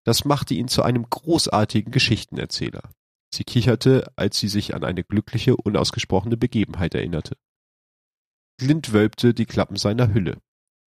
Das 0.05 0.25
machte 0.25 0.55
ihn 0.55 0.68
zu 0.68 0.83
einem 0.83 1.09
großartigen 1.09 1.92
Geschichtenerzähler. 1.92 2.90
Sie 3.33 3.44
kicherte, 3.44 4.12
als 4.16 4.38
sie 4.38 4.48
sich 4.48 4.75
an 4.75 4.85
eine 4.85 5.05
glückliche, 5.05 5.57
unausgesprochene 5.57 6.37
Begebenheit 6.37 6.94
erinnerte. 6.94 7.37
Glint 8.59 8.92
wölbte 8.92 9.33
die 9.33 9.46
Klappen 9.46 9.77
seiner 9.77 10.12
Hülle. 10.12 10.38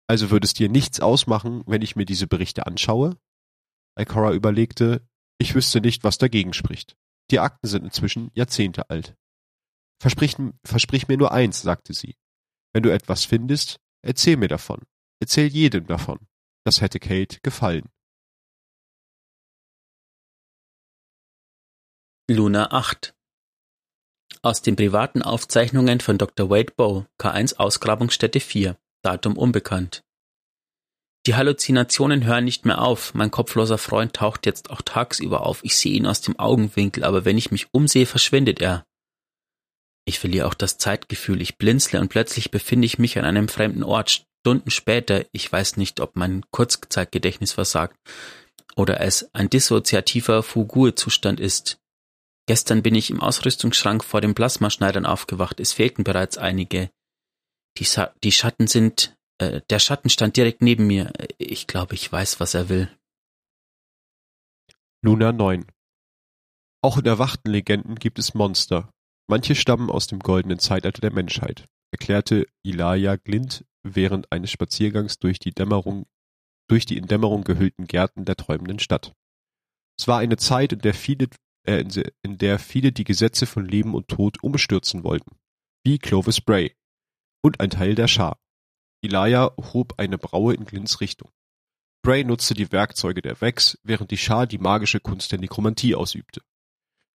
Also 0.07 0.29
würde 0.29 0.45
es 0.45 0.53
dir 0.53 0.69
nichts 0.69 0.99
ausmachen, 0.99 1.63
wenn 1.65 1.81
ich 1.81 1.95
mir 1.95 2.05
diese 2.05 2.27
Berichte 2.27 2.65
anschaue? 2.65 3.17
Ikora 3.97 4.33
überlegte, 4.33 5.07
ich 5.39 5.55
wüsste 5.55 5.81
nicht, 5.81 6.03
was 6.03 6.17
dagegen 6.17 6.53
spricht. 6.53 6.95
Die 7.31 7.39
Akten 7.39 7.67
sind 7.67 7.83
inzwischen 7.83 8.31
Jahrzehnte 8.33 8.89
alt. 8.89 9.15
Versprich, 10.01 10.35
versprich 10.63 11.07
mir 11.07 11.17
nur 11.17 11.31
eins, 11.31 11.61
sagte 11.61 11.93
sie. 11.93 12.15
Wenn 12.73 12.83
du 12.83 12.93
etwas 12.93 13.25
findest, 13.25 13.79
erzähl 14.03 14.37
mir 14.37 14.47
davon. 14.47 14.83
Erzähl 15.19 15.47
jedem 15.47 15.87
davon. 15.87 16.19
Das 16.63 16.81
hätte 16.81 16.99
Kate 16.99 17.39
gefallen. 17.41 17.89
Luna 22.29 22.71
8 22.71 23.15
Aus 24.41 24.61
den 24.61 24.75
privaten 24.75 25.21
Aufzeichnungen 25.21 26.01
von 26.01 26.17
Dr. 26.17 26.49
Wade 26.49 26.73
Bow, 26.75 27.05
K1 27.17 27.55
Ausgrabungsstätte 27.55 28.41
4, 28.41 28.77
Datum 29.01 29.37
unbekannt. 29.37 30.03
Die 31.27 31.35
Halluzinationen 31.35 32.23
hören 32.23 32.45
nicht 32.45 32.65
mehr 32.65 32.81
auf. 32.81 33.13
Mein 33.13 33.31
kopfloser 33.31 33.77
Freund 33.77 34.13
taucht 34.13 34.45
jetzt 34.45 34.69
auch 34.69 34.81
tagsüber 34.81 35.45
auf. 35.45 35.59
Ich 35.61 35.75
sehe 35.75 35.91
ihn 35.91 36.07
aus 36.07 36.21
dem 36.21 36.39
Augenwinkel, 36.39 37.03
aber 37.03 37.25
wenn 37.25 37.37
ich 37.37 37.51
mich 37.51 37.67
umsehe, 37.73 38.05
verschwindet 38.05 38.61
er. 38.61 38.85
Ich 40.05 40.19
verliere 40.19 40.47
auch 40.47 40.53
das 40.53 40.77
Zeitgefühl. 40.77 41.41
Ich 41.41 41.57
blinzle 41.57 41.99
und 41.99 42.07
plötzlich 42.07 42.49
befinde 42.49 42.85
ich 42.85 42.97
mich 42.97 43.19
an 43.19 43.25
einem 43.25 43.49
fremden 43.49 43.83
Ort. 43.83 44.23
Stunden 44.39 44.71
später, 44.71 45.25
ich 45.33 45.51
weiß 45.51 45.75
nicht, 45.75 45.99
ob 45.99 46.15
mein 46.15 46.45
Kurzzeitgedächtnis 46.51 47.51
versagt 47.51 47.97
oder 48.77 49.01
es 49.01 49.29
ein 49.33 49.49
dissoziativer 49.49 50.43
Fugue-Zustand 50.43 51.41
ist. 51.41 51.77
Gestern 52.45 52.81
bin 52.81 52.95
ich 52.95 53.09
im 53.09 53.19
Ausrüstungsschrank 53.19 54.05
vor 54.05 54.21
den 54.21 54.33
Plasmaschneidern 54.33 55.05
aufgewacht. 55.05 55.59
Es 55.59 55.73
fehlten 55.73 56.05
bereits 56.05 56.37
einige. 56.37 56.89
Die, 57.77 57.83
Sa 57.83 58.13
die 58.23 58.31
Schatten 58.31 58.67
sind 58.67 59.16
äh, 59.39 59.61
der 59.69 59.79
Schatten 59.79 60.09
stand 60.09 60.37
direkt 60.37 60.61
neben 60.61 60.87
mir. 60.87 61.11
Ich 61.37 61.67
glaube, 61.67 61.95
ich 61.95 62.11
weiß, 62.11 62.39
was 62.39 62.53
er 62.53 62.69
will. 62.69 62.89
Luna 65.03 65.31
9 65.31 65.65
Auch 66.81 66.97
in 66.97 67.05
erwachten 67.05 67.49
Legenden 67.49 67.95
gibt 67.95 68.19
es 68.19 68.33
Monster. 68.33 68.89
Manche 69.29 69.55
stammen 69.55 69.89
aus 69.89 70.07
dem 70.07 70.19
goldenen 70.19 70.59
Zeitalter 70.59 71.01
der 71.01 71.11
Menschheit, 71.11 71.65
erklärte 71.91 72.47
Elijah 72.63 73.17
Glint 73.17 73.65
während 73.83 74.31
eines 74.31 74.51
Spaziergangs 74.51 75.19
durch 75.19 75.39
die 75.39 75.51
Dämmerung 75.51 76.05
durch 76.69 76.85
die 76.85 76.97
in 76.97 77.07
Dämmerung 77.07 77.43
gehüllten 77.43 77.87
Gärten 77.87 78.25
der 78.25 78.35
träumenden 78.35 78.79
Stadt. 78.79 79.13
Es 79.97 80.07
war 80.07 80.19
eine 80.19 80.37
Zeit, 80.37 80.73
in 80.73 80.79
der 80.79 80.93
viele, 80.93 81.27
äh, 81.65 81.83
in 82.21 82.37
der 82.37 82.59
viele 82.59 82.91
die 82.91 83.03
Gesetze 83.03 83.45
von 83.45 83.65
Leben 83.65 83.95
und 83.95 84.07
Tod 84.07 84.43
umstürzen 84.43 85.03
wollten, 85.03 85.37
wie 85.83 85.97
Clovis 85.97 86.41
Bray 86.41 86.75
und 87.41 87.59
ein 87.59 87.69
Teil 87.69 87.95
der 87.95 88.07
Schar. 88.07 88.37
Elijah 89.01 89.51
hob 89.73 89.93
eine 89.97 90.17
Braue 90.17 90.53
in 90.53 90.65
Glints 90.65 91.01
Richtung. 91.01 91.29
Bray 92.03 92.23
nutzte 92.23 92.53
die 92.53 92.71
Werkzeuge 92.71 93.21
der 93.21 93.41
Vex, 93.41 93.77
während 93.83 94.11
die 94.11 94.17
Schar 94.17 94.47
die 94.47 94.57
magische 94.57 94.99
Kunst 94.99 95.31
der 95.31 95.39
Nekromantie 95.39 95.95
ausübte. 95.95 96.41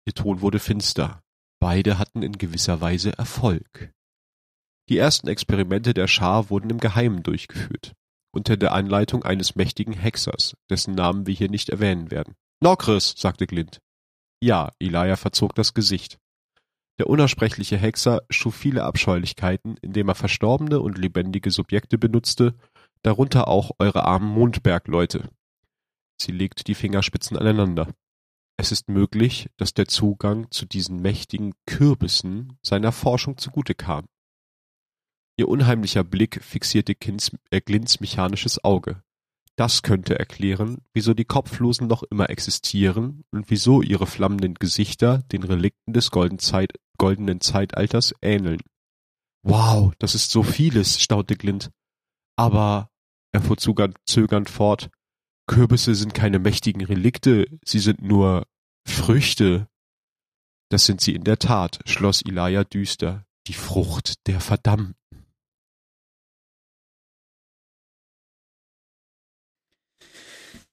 Ihr 0.05 0.15
Ton 0.15 0.41
wurde 0.41 0.59
finster. 0.59 1.23
Beide 1.61 1.99
hatten 1.99 2.23
in 2.23 2.39
gewisser 2.39 2.81
Weise 2.81 3.17
Erfolg. 3.17 3.93
Die 4.89 4.99
ersten 4.99 5.29
Experimente 5.29 5.95
der 5.95 6.09
Schar 6.09 6.51
wurden 6.51 6.71
im 6.71 6.79
Geheimen 6.79 7.23
durchgeführt, 7.23 7.95
unter 8.33 8.57
der 8.57 8.73
Anleitung 8.73 9.23
eines 9.23 9.55
mächtigen 9.55 9.95
Hexers, 9.95 10.57
dessen 10.69 10.95
Namen 10.95 11.27
wir 11.27 11.35
hier 11.35 11.49
nicht 11.49 11.71
erwähnen 11.71 12.11
werden. 12.11 12.35
Nokris, 12.61 13.15
sagte 13.17 13.47
Glint. 13.47 13.81
Ja, 14.43 14.73
Elijah 14.81 15.17
verzog 15.17 15.55
das 15.55 15.73
Gesicht. 15.73 16.19
Der 16.99 17.09
unaussprechliche 17.09 17.77
Hexer 17.77 18.23
schuf 18.31 18.55
viele 18.55 18.85
Abscheulichkeiten, 18.85 19.77
indem 19.81 20.09
er 20.09 20.15
verstorbene 20.15 20.81
und 20.81 20.99
lebendige 20.99 21.51
Subjekte 21.51 21.99
benutzte, 21.99 22.55
darunter 23.03 23.49
auch 23.49 23.73
eure 23.79 24.05
armen 24.05 24.29
Mondbergleute. 24.29 25.29
Sie 26.21 26.33
legte 26.33 26.65
die 26.65 26.75
Fingerspitzen 26.75 27.37
aneinander. 27.37 27.89
Es 28.57 28.71
ist 28.71 28.89
möglich, 28.89 29.49
dass 29.57 29.75
der 29.75 29.89
Zugang 29.89 30.51
zu 30.51 30.67
diesen 30.67 31.01
mächtigen 31.01 31.55
Kürbissen 31.67 32.59
seiner 32.63 32.93
Forschung 32.93 33.39
zugute 33.39 33.75
kam. 33.75 34.07
Ihr 35.37 35.49
unheimlicher 35.49 36.05
Blick 36.05 36.43
fixierte 36.45 36.95
Kins, 36.95 37.33
äh, 37.51 37.61
Glints 37.61 38.01
mechanisches 38.01 38.63
Auge. 38.63 39.03
Das 39.57 39.83
könnte 39.83 40.19
erklären, 40.19 40.79
wieso 40.95 41.15
die 41.15 41.25
Kopflosen 41.25 41.87
noch 41.87 42.03
immer 42.05 42.31
existieren 42.31 43.25
und 43.31 43.51
wieso 43.51 43.83
ihre 43.83 44.07
flammenden 44.07 44.55
Gesichter 44.55 45.19
den 45.33 45.43
Relikten 45.43 45.93
des 45.93 46.11
goldenen 46.99 47.41
Zeitalters 47.41 48.15
ähneln. 48.23 48.61
Wow, 49.45 49.93
das 49.99 50.15
ist 50.15 50.31
so 50.31 50.43
vieles, 50.43 51.01
staunte 51.01 51.37
Glint. 51.37 51.71
Aber, 52.37 52.91
er 53.33 53.43
fuhr 53.43 53.57
zögernd 53.59 54.51
fort, 54.51 54.91
Kürbisse 55.47 55.95
sind 55.95 56.15
keine 56.15 56.39
mächtigen 56.39 56.85
Relikte, 56.85 57.47
sie 57.65 57.81
sind 57.81 58.03
nur 58.03 58.47
Früchte. 58.87 59.69
Das 60.71 60.87
sind 60.87 61.01
sie 61.01 61.15
in 61.15 61.25
der 61.25 61.39
Tat, 61.39 61.81
schloss 61.87 62.23
Elijah 62.23 62.65
düster, 62.65 63.27
die 63.47 63.53
Frucht 63.53 64.27
der 64.27 64.41
Verdammten. 64.41 64.95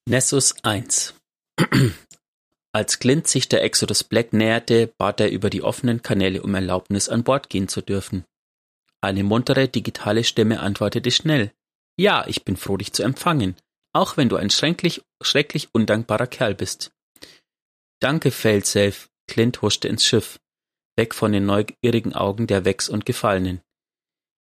Nessus 0.06 0.54
1 0.64 1.14
Als 2.72 3.00
Clint 3.00 3.26
sich 3.26 3.48
der 3.48 3.64
Exodus 3.64 4.04
Black 4.04 4.32
näherte, 4.32 4.92
bat 4.96 5.20
er 5.20 5.30
über 5.30 5.50
die 5.50 5.62
offenen 5.62 6.02
Kanäle 6.02 6.42
um 6.42 6.54
Erlaubnis, 6.54 7.08
an 7.08 7.24
Bord 7.24 7.50
gehen 7.50 7.68
zu 7.68 7.80
dürfen. 7.80 8.24
Eine 9.00 9.24
muntere 9.24 9.68
digitale 9.68 10.24
Stimme 10.24 10.60
antwortete 10.60 11.10
schnell. 11.10 11.52
Ja, 11.98 12.24
ich 12.28 12.44
bin 12.44 12.56
froh, 12.56 12.76
dich 12.76 12.92
zu 12.92 13.02
empfangen, 13.02 13.56
auch 13.92 14.16
wenn 14.16 14.28
du 14.28 14.36
ein 14.36 14.50
schrecklich, 14.50 15.02
schrecklich 15.22 15.68
undankbarer 15.72 16.26
Kerl 16.26 16.54
bist. 16.54 16.92
Danke, 18.00 18.30
Failsafe. 18.30 19.08
Clint 19.26 19.62
huschte 19.62 19.86
ins 19.86 20.04
Schiff, 20.04 20.40
weg 20.96 21.14
von 21.14 21.30
den 21.30 21.46
neugierigen 21.46 22.14
Augen 22.14 22.48
der 22.48 22.64
Wex 22.64 22.88
und 22.88 23.06
Gefallenen. 23.06 23.60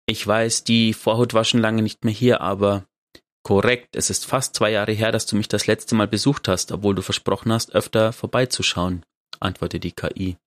Ich 0.06 0.26
weiß, 0.28 0.66
die 0.66 0.94
Vorhut 0.94 1.34
war 1.34 1.46
schon 1.46 1.62
lange 1.62 1.82
nicht 1.82 2.04
mehr 2.04 2.14
hier, 2.14 2.42
aber 2.42 2.86
Korrekt, 3.44 3.96
es 3.96 4.10
ist 4.10 4.26
fast 4.26 4.56
zwei 4.56 4.72
Jahre 4.72 4.94
her, 4.94 5.12
dass 5.12 5.26
du 5.26 5.36
mich 5.36 5.50
das 5.50 5.68
letzte 5.68 5.96
Mal 5.96 6.08
besucht 6.08 6.48
hast, 6.48 6.72
obwohl 6.72 6.96
du 6.96 7.02
versprochen 7.02 7.52
hast, 7.52 7.76
öfter 7.76 8.14
vorbeizuschauen, 8.14 9.06
antwortete 9.42 9.82
die 9.82 9.92
KI. 9.92 10.38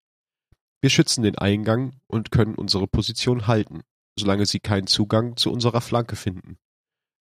Wir 0.82 0.90
schützen 0.90 1.24
den 1.24 1.38
Eingang 1.38 2.00
und 2.08 2.32
können 2.32 2.56
unsere 2.56 2.88
Position 2.88 3.48
halten, 3.48 3.82
solange 4.18 4.46
sie 4.46 4.60
keinen 4.60 4.88
Zugang 4.88 5.36
zu 5.36 5.52
unserer 5.52 5.82
Flanke 5.82 6.16
finden. 6.16 6.58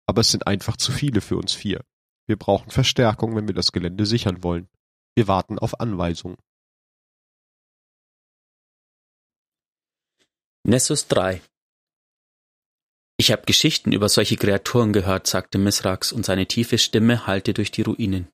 Aber 0.07 0.21
es 0.21 0.31
sind 0.31 0.47
einfach 0.47 0.77
zu 0.77 0.93
viele 0.93 1.21
für 1.21 1.37
uns 1.37 1.53
vier. 1.53 1.85
Wir 2.27 2.37
brauchen 2.37 2.71
Verstärkung, 2.71 3.35
wenn 3.35 3.49
wir 3.49 3.55
das 3.55 3.73
Gelände 3.73 4.07
sichern 4.07 4.43
wollen. 4.43 4.69
Wir 5.17 5.27
warten 5.27 5.59
auf 5.59 5.81
Anweisungen. 5.81 6.37
Nessus 10.65 11.09
3 11.09 11.41
Ich 13.17 13.33
habe 13.33 13.43
Geschichten 13.47 13.93
über 13.93 14.09
solche 14.09 14.37
Kreaturen 14.37 14.93
gehört, 14.93 15.27
sagte 15.27 15.59
Misrax, 15.59 16.13
und 16.13 16.25
seine 16.25 16.47
tiefe 16.47 16.79
Stimme 16.79 17.27
hallte 17.27 17.55
durch 17.55 17.71
die 17.71 17.83
Ruinen. 17.83 18.29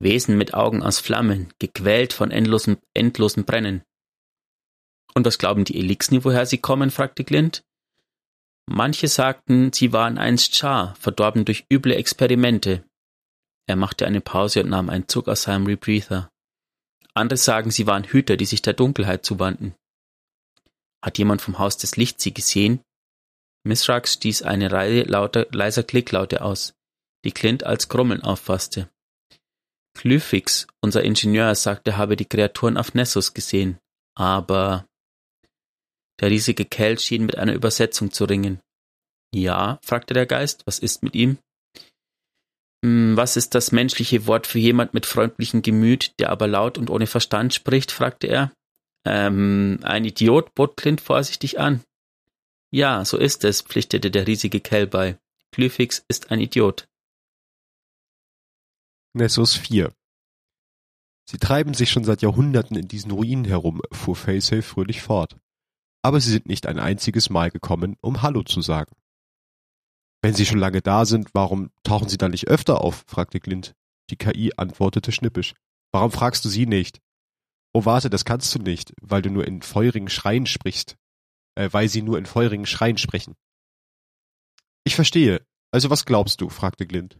Wesen 0.00 0.36
mit 0.36 0.54
Augen 0.54 0.82
aus 0.82 0.98
Flammen, 0.98 1.52
gequält 1.58 2.12
von 2.12 2.30
endlosen, 2.30 2.78
endlosen 2.94 3.44
Brennen. 3.44 3.82
Und 5.14 5.26
was 5.26 5.38
glauben 5.38 5.64
die 5.64 5.78
Elixni, 5.78 6.24
woher 6.24 6.46
sie 6.46 6.58
kommen? 6.58 6.90
fragte 6.90 7.24
Glint. 7.24 7.62
Manche 8.66 9.08
sagten, 9.08 9.72
sie 9.72 9.92
waren 9.92 10.18
einst 10.18 10.54
Schar, 10.54 10.94
verdorben 10.96 11.44
durch 11.44 11.64
üble 11.72 11.94
Experimente. 11.94 12.84
Er 13.66 13.76
machte 13.76 14.06
eine 14.06 14.20
Pause 14.20 14.62
und 14.62 14.70
nahm 14.70 14.90
einen 14.90 15.08
Zug 15.08 15.28
aus 15.28 15.42
seinem 15.42 15.66
Rebreather. 15.66 16.30
Andere 17.14 17.36
sagen, 17.36 17.70
sie 17.70 17.86
waren 17.86 18.04
Hüter, 18.04 18.36
die 18.36 18.44
sich 18.44 18.62
der 18.62 18.74
Dunkelheit 18.74 19.24
zuwandten. 19.24 19.74
Hat 21.02 21.18
jemand 21.18 21.42
vom 21.42 21.58
Haus 21.58 21.76
des 21.76 21.96
Lichts 21.96 22.22
sie 22.22 22.34
gesehen? 22.34 22.80
Missrach 23.64 24.06
stieß 24.06 24.42
eine 24.42 24.70
Reihe 24.72 25.02
lauter, 25.02 25.46
leiser 25.50 25.82
Klicklaute 25.82 26.42
aus, 26.42 26.74
die 27.24 27.32
Clint 27.32 27.64
als 27.64 27.88
Grummeln 27.88 28.22
auffasste. 28.22 28.88
Glyphix, 29.94 30.66
unser 30.80 31.02
Ingenieur, 31.02 31.54
sagte, 31.54 31.96
habe 31.96 32.16
die 32.16 32.24
Kreaturen 32.24 32.76
auf 32.76 32.94
Nessus 32.94 33.34
gesehen, 33.34 33.78
aber 34.14 34.87
der 36.20 36.30
riesige 36.30 36.64
Kerl 36.64 36.98
schien 36.98 37.26
mit 37.26 37.38
einer 37.38 37.54
Übersetzung 37.54 38.10
zu 38.10 38.24
ringen. 38.24 38.60
Ja, 39.34 39.78
fragte 39.82 40.14
der 40.14 40.26
Geist, 40.26 40.62
was 40.66 40.78
ist 40.78 41.02
mit 41.02 41.14
ihm? 41.14 41.38
Hm, 42.84 43.16
was 43.16 43.36
ist 43.36 43.54
das 43.54 43.72
menschliche 43.72 44.26
Wort 44.26 44.46
für 44.46 44.58
jemand 44.58 44.94
mit 44.94 45.06
freundlichem 45.06 45.62
Gemüt, 45.62 46.12
der 46.18 46.30
aber 46.30 46.46
laut 46.46 46.78
und 46.78 46.90
ohne 46.90 47.06
Verstand 47.06 47.54
spricht? 47.54 47.90
fragte 47.90 48.28
er. 48.28 48.52
Ähm, 49.04 49.80
ein 49.82 50.04
Idiot, 50.04 50.54
bot 50.54 50.76
Clint 50.76 51.00
vorsichtig 51.00 51.58
an. 51.58 51.82
Ja, 52.70 53.04
so 53.04 53.16
ist 53.16 53.44
es, 53.44 53.62
pflichtete 53.62 54.10
der 54.10 54.26
riesige 54.26 54.60
Kell 54.60 54.86
bei. 54.86 55.18
Glyphix 55.52 56.04
ist 56.08 56.30
ein 56.30 56.40
Idiot. 56.40 56.86
Nessus 59.14 59.54
4 59.54 59.92
Sie 61.30 61.38
treiben 61.38 61.74
sich 61.74 61.90
schon 61.90 62.04
seit 62.04 62.22
Jahrhunderten 62.22 62.76
in 62.76 62.88
diesen 62.88 63.10
Ruinen 63.10 63.44
herum, 63.44 63.82
fuhr 63.92 64.16
Facehafe 64.16 64.62
fröhlich 64.62 65.02
fort. 65.02 65.36
Aber 66.02 66.20
sie 66.20 66.30
sind 66.30 66.46
nicht 66.46 66.66
ein 66.66 66.78
einziges 66.78 67.30
Mal 67.30 67.50
gekommen, 67.50 67.96
um 68.00 68.22
Hallo 68.22 68.42
zu 68.42 68.60
sagen. 68.60 68.94
Wenn 70.22 70.34
Sie 70.34 70.46
schon 70.46 70.58
lange 70.58 70.82
da 70.82 71.04
sind, 71.04 71.30
warum 71.32 71.70
tauchen 71.84 72.08
Sie 72.08 72.18
dann 72.18 72.32
nicht 72.32 72.48
öfter 72.48 72.80
auf? 72.80 73.04
fragte 73.06 73.40
Glint. 73.40 73.74
Die 74.10 74.16
KI 74.16 74.52
antwortete 74.56 75.12
schnippisch. 75.12 75.54
Warum 75.92 76.10
fragst 76.10 76.44
du 76.44 76.48
sie 76.48 76.66
nicht? 76.66 77.00
Oh, 77.72 77.84
warte, 77.84 78.10
das 78.10 78.24
kannst 78.24 78.54
du 78.54 78.58
nicht, 78.58 78.92
weil 79.00 79.22
du 79.22 79.30
nur 79.30 79.46
in 79.46 79.62
feurigen 79.62 80.08
Schreien 80.08 80.46
sprichst. 80.46 80.96
Äh, 81.54 81.68
weil 81.72 81.88
sie 81.88 82.02
nur 82.02 82.18
in 82.18 82.26
feurigen 82.26 82.66
Schreien 82.66 82.98
sprechen. 82.98 83.34
Ich 84.84 84.94
verstehe. 84.94 85.46
Also 85.70 85.90
was 85.90 86.04
glaubst 86.04 86.40
du? 86.40 86.48
fragte 86.48 86.86
Glint. 86.86 87.18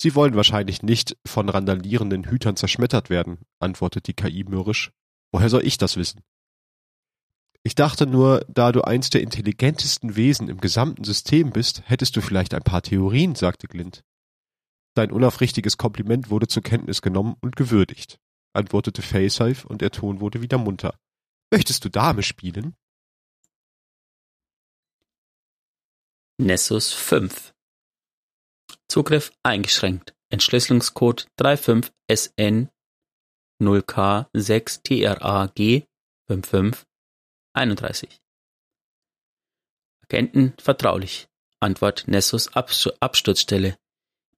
Sie 0.00 0.14
wollen 0.14 0.34
wahrscheinlich 0.34 0.82
nicht 0.82 1.16
von 1.24 1.48
randalierenden 1.48 2.24
Hütern 2.24 2.56
zerschmettert 2.56 3.08
werden, 3.08 3.38
antwortete 3.60 4.02
die 4.02 4.14
KI 4.14 4.42
mürrisch. 4.44 4.90
Woher 5.30 5.48
soll 5.48 5.64
ich 5.64 5.78
das 5.78 5.96
wissen? 5.96 6.22
Ich 7.64 7.76
dachte 7.76 8.06
nur, 8.06 8.44
da 8.48 8.72
du 8.72 8.82
eins 8.82 9.10
der 9.10 9.22
intelligentesten 9.22 10.16
Wesen 10.16 10.48
im 10.48 10.60
gesamten 10.60 11.04
System 11.04 11.50
bist, 11.50 11.88
hättest 11.88 12.16
du 12.16 12.20
vielleicht 12.20 12.54
ein 12.54 12.62
paar 12.62 12.82
Theorien, 12.82 13.36
sagte 13.36 13.68
Glint. 13.68 14.02
Dein 14.94 15.12
unaufrichtiges 15.12 15.78
Kompliment 15.78 16.28
wurde 16.28 16.48
zur 16.48 16.62
Kenntnis 16.62 17.02
genommen 17.02 17.36
und 17.40 17.54
gewürdigt, 17.54 18.18
antwortete 18.52 19.00
Facehive 19.00 19.68
und 19.68 19.80
der 19.80 19.92
Ton 19.92 20.20
wurde 20.20 20.42
wieder 20.42 20.58
munter. 20.58 20.98
Möchtest 21.52 21.84
du 21.84 21.88
Dame 21.88 22.24
spielen? 22.24 22.74
Nessus 26.38 26.92
5 26.92 27.54
Zugriff 28.88 29.32
eingeschränkt. 29.42 30.14
Entschlüsselungscode 30.30 31.28
35SN 31.38 32.68
0K6TRAG 33.60 35.86
55 36.26 36.91
31. 37.54 38.08
Agenten 40.04 40.54
vertraulich. 40.58 41.28
Antwort 41.60 42.04
Nessus 42.06 42.50
Absturzstelle. 42.54 43.76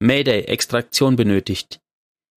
Mayday, 0.00 0.42
Extraktion 0.42 1.14
benötigt. 1.14 1.81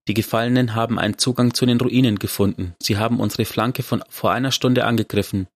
Die 0.09 0.13
Gefallenen 0.13 0.75
haben 0.75 0.99
einen 0.99 1.17
Zugang 1.17 1.53
zu 1.53 1.65
den 1.65 1.79
Ruinen 1.79 2.19
gefunden. 2.19 2.75
Sie 2.81 2.97
haben 2.97 3.21
unsere 3.21 3.45
Flanke 3.45 3.83
von 3.83 4.03
vor 4.09 4.31
einer 4.31 4.51
Stunde 4.51 4.83
angegriffen. 4.83 5.47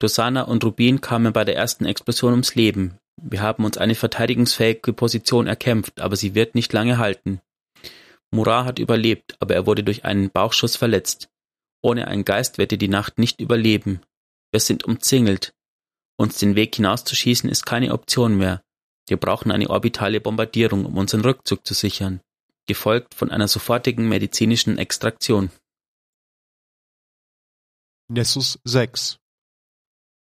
Dosana 0.00 0.42
und 0.42 0.64
Rubin 0.64 1.00
kamen 1.00 1.32
bei 1.32 1.44
der 1.44 1.56
ersten 1.56 1.86
Explosion 1.86 2.32
ums 2.32 2.56
Leben. 2.56 2.98
Wir 3.22 3.40
haben 3.40 3.64
uns 3.64 3.78
eine 3.78 3.94
verteidigungsfähige 3.94 4.92
Position 4.92 5.46
erkämpft, 5.46 6.00
aber 6.00 6.16
sie 6.16 6.34
wird 6.34 6.54
nicht 6.56 6.72
lange 6.72 6.98
halten. 6.98 7.40
Murat 8.32 8.66
hat 8.66 8.78
überlebt, 8.80 9.36
aber 9.38 9.54
er 9.54 9.66
wurde 9.66 9.84
durch 9.84 10.04
einen 10.04 10.30
Bauchschuss 10.30 10.74
verletzt. 10.74 11.28
Ohne 11.82 12.08
einen 12.08 12.24
Geist 12.24 12.58
wird 12.58 12.72
er 12.72 12.78
die 12.78 12.88
Nacht 12.88 13.18
nicht 13.18 13.40
überleben. 13.40 14.00
Wir 14.52 14.60
sind 14.60 14.84
umzingelt. 14.84 15.52
Uns 16.16 16.38
den 16.38 16.54
Weg 16.56 16.74
hinauszuschießen 16.76 17.50
ist 17.50 17.66
keine 17.66 17.92
Option 17.92 18.36
mehr. 18.36 18.62
Wir 19.08 19.16
brauchen 19.18 19.50
eine 19.50 19.70
orbitale 19.70 20.20
Bombardierung, 20.20 20.84
um 20.86 20.96
unseren 20.96 21.20
Rückzug 21.20 21.66
zu 21.66 21.74
sichern, 21.74 22.20
gefolgt 22.66 23.14
von 23.14 23.30
einer 23.30 23.48
sofortigen 23.48 24.08
medizinischen 24.08 24.78
Extraktion. 24.78 25.50
Nessus 28.08 28.58
6 28.64 29.18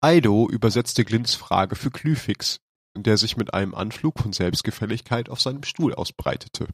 Aido 0.00 0.48
übersetzte 0.48 1.04
Glints 1.04 1.34
Frage 1.34 1.76
für 1.76 1.90
Glyphix, 1.90 2.60
der 2.96 3.16
sich 3.16 3.36
mit 3.36 3.52
einem 3.52 3.74
Anflug 3.74 4.18
von 4.18 4.32
Selbstgefälligkeit 4.32 5.28
auf 5.28 5.40
seinem 5.40 5.64
Stuhl 5.64 5.94
ausbreitete. 5.94 6.68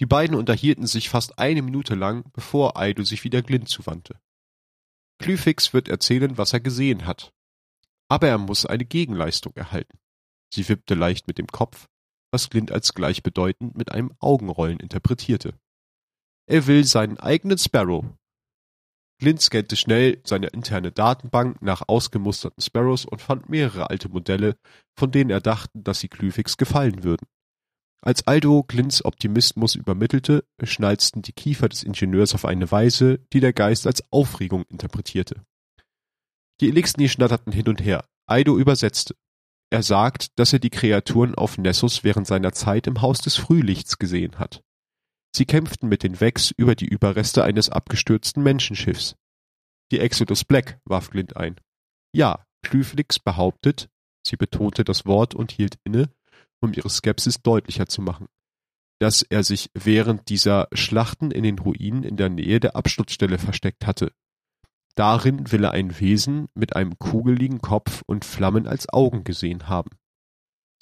Die 0.00 0.06
beiden 0.06 0.36
unterhielten 0.36 0.86
sich 0.86 1.08
fast 1.08 1.38
eine 1.38 1.62
Minute 1.62 1.94
lang, 1.94 2.24
bevor 2.32 2.76
Aido 2.76 3.04
sich 3.04 3.24
wieder 3.24 3.42
Glint 3.42 3.68
zuwandte. 3.68 4.18
Glyphix 5.18 5.72
wird 5.72 5.88
erzählen, 5.88 6.36
was 6.36 6.52
er 6.52 6.60
gesehen 6.60 7.06
hat. 7.06 7.32
Aber 8.08 8.28
er 8.28 8.38
muss 8.38 8.66
eine 8.66 8.84
Gegenleistung 8.84 9.54
erhalten. 9.56 9.98
Sie 10.52 10.68
wippte 10.68 10.94
leicht 10.94 11.26
mit 11.26 11.38
dem 11.38 11.46
Kopf, 11.46 11.88
was 12.30 12.50
Glint 12.50 12.70
als 12.72 12.94
gleichbedeutend 12.94 13.76
mit 13.76 13.92
einem 13.92 14.12
Augenrollen 14.20 14.78
interpretierte. 14.78 15.58
Er 16.46 16.66
will 16.66 16.84
seinen 16.84 17.18
eigenen 17.18 17.58
Sparrow. 17.58 18.04
Glint 19.20 19.40
scannte 19.40 19.76
schnell 19.76 20.20
seine 20.24 20.48
interne 20.48 20.92
Datenbank 20.92 21.62
nach 21.62 21.88
ausgemusterten 21.88 22.60
Sparrows 22.60 23.04
und 23.04 23.22
fand 23.22 23.48
mehrere 23.48 23.88
alte 23.88 24.08
Modelle, 24.08 24.56
von 24.98 25.10
denen 25.10 25.30
er 25.30 25.40
dachte, 25.40 25.78
dass 25.78 26.00
sie 26.00 26.08
Glyphix 26.08 26.56
gefallen 26.56 27.04
würden. 27.04 27.26
Als 28.04 28.26
Aldo 28.26 28.64
Glints 28.64 29.02
Optimismus 29.02 29.76
übermittelte, 29.76 30.44
schnalzten 30.62 31.22
die 31.22 31.32
Kiefer 31.32 31.70
des 31.70 31.82
Ingenieurs 31.82 32.34
auf 32.34 32.44
eine 32.44 32.70
Weise, 32.70 33.20
die 33.32 33.40
der 33.40 33.54
Geist 33.54 33.86
als 33.86 34.04
Aufregung 34.12 34.64
interpretierte. 34.64 35.42
Die 36.60 36.68
Elixni 36.68 37.08
schnatterten 37.08 37.50
hin 37.50 37.66
und 37.66 37.82
her. 37.82 38.04
Aido 38.26 38.58
übersetzte. 38.58 39.16
Er 39.70 39.82
sagt, 39.82 40.38
dass 40.38 40.52
er 40.52 40.58
die 40.58 40.68
Kreaturen 40.68 41.34
auf 41.34 41.56
Nessus 41.56 42.04
während 42.04 42.26
seiner 42.26 42.52
Zeit 42.52 42.86
im 42.86 43.00
Haus 43.00 43.20
des 43.20 43.36
Frühlichts 43.36 43.96
gesehen 43.96 44.38
hat. 44.38 44.62
Sie 45.34 45.46
kämpften 45.46 45.88
mit 45.88 46.02
den 46.02 46.20
Vex 46.20 46.50
über 46.50 46.74
die 46.74 46.86
Überreste 46.86 47.42
eines 47.42 47.70
abgestürzten 47.70 48.42
Menschenschiffs. 48.42 49.16
Die 49.90 50.00
Exodus 50.00 50.44
Black, 50.44 50.78
warf 50.84 51.08
Glint 51.08 51.38
ein. 51.38 51.58
Ja, 52.12 52.44
Klüflix 52.60 53.18
behauptet, 53.18 53.88
sie 54.26 54.36
betonte 54.36 54.84
das 54.84 55.06
Wort 55.06 55.34
und 55.34 55.52
hielt 55.52 55.78
inne, 55.84 56.10
um 56.64 56.72
ihre 56.72 56.90
Skepsis 56.90 57.42
deutlicher 57.42 57.86
zu 57.86 58.02
machen, 58.02 58.26
dass 59.00 59.22
er 59.22 59.44
sich 59.44 59.70
während 59.74 60.28
dieser 60.28 60.68
Schlachten 60.72 61.30
in 61.30 61.42
den 61.42 61.58
Ruinen 61.58 62.02
in 62.02 62.16
der 62.16 62.28
Nähe 62.28 62.60
der 62.60 62.76
Absturzstelle 62.76 63.38
versteckt 63.38 63.86
hatte. 63.86 64.12
Darin 64.96 65.50
will 65.50 65.64
er 65.64 65.72
ein 65.72 65.98
Wesen 65.98 66.48
mit 66.54 66.76
einem 66.76 66.98
kugeligen 66.98 67.60
Kopf 67.60 68.02
und 68.06 68.24
Flammen 68.24 68.66
als 68.66 68.88
Augen 68.88 69.24
gesehen 69.24 69.68
haben. 69.68 69.90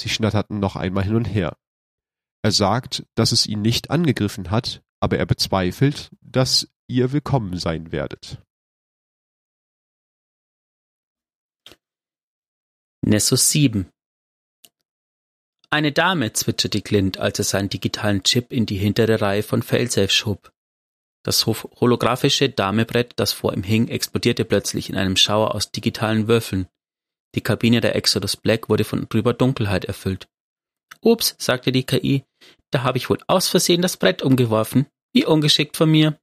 Sie 0.01 0.09
schnatterten 0.09 0.59
noch 0.59 0.77
einmal 0.77 1.05
hin 1.05 1.17
und 1.17 1.25
her. 1.25 1.57
Er 2.43 2.53
sagt, 2.53 3.07
dass 3.15 3.33
es 3.33 3.47
ihn 3.47 3.63
nicht 3.63 3.91
angegriffen 3.91 4.51
hat, 4.51 4.83
aber 5.01 5.19
er 5.19 5.27
bezweifelt, 5.27 6.11
dass 6.21 6.69
ihr 6.89 7.13
willkommen 7.13 7.57
sein 7.57 7.93
werdet. 7.93 8.43
Nessus 13.05 13.51
7 13.51 13.91
eine 15.73 15.93
Dame, 15.93 16.33
zwitscherte 16.33 16.83
Clint, 16.83 17.19
als 17.19 17.39
er 17.39 17.45
seinen 17.45 17.71
digitalen 17.71 18.23
Chip 18.23 18.53
in 18.53 18.67
die 18.67 18.77
hintere 18.77 19.21
Reihe 19.21 19.43
von 19.43 19.63
Failsafe 19.63 20.11
schob. 20.11 20.53
Das 21.25 21.47
holographische 21.47 22.51
Damebrett, 22.51 23.13
das 23.17 23.33
vor 23.33 23.55
ihm 23.55 23.63
hing, 23.63 23.89
explodierte 23.89 24.45
plötzlich 24.45 24.91
in 24.91 24.97
einem 24.97 25.17
Schauer 25.17 25.55
aus 25.55 25.71
digitalen 25.71 26.29
Würfeln. 26.29 26.69
Die 27.35 27.41
Kabine 27.41 27.81
der 27.81 27.97
Exodus 27.97 28.37
Black 28.37 28.69
wurde 28.69 28.85
von 28.85 29.09
drüber 29.09 29.33
Dunkelheit 29.33 29.87
erfüllt. 29.87 30.29
Ups, 31.01 31.37
sagte 31.39 31.73
die 31.73 31.85
KI, 31.85 32.25
da 32.71 32.83
habe 32.83 32.99
ich 32.99 33.09
wohl 33.09 33.19
aus 33.27 33.49
Versehen 33.49 33.81
das 33.81 33.97
Brett 33.97 34.23
umgeworfen. 34.23 34.87
Wie 35.15 35.25
ungeschickt 35.25 35.77
von 35.77 35.91
mir. 35.91 36.19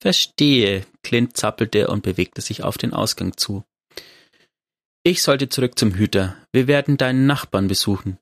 Verstehe. 0.00 0.86
Clint 1.02 1.36
zappelte 1.36 1.88
und 1.88 2.02
bewegte 2.02 2.40
sich 2.40 2.62
auf 2.64 2.78
den 2.78 2.92
Ausgang 2.92 3.36
zu. 3.36 3.64
Ich 5.02 5.22
sollte 5.22 5.48
zurück 5.48 5.78
zum 5.78 5.94
Hüter. 5.94 6.36
Wir 6.52 6.66
werden 6.66 6.96
deinen 6.96 7.26
Nachbarn 7.26 7.68
besuchen. 7.68 8.18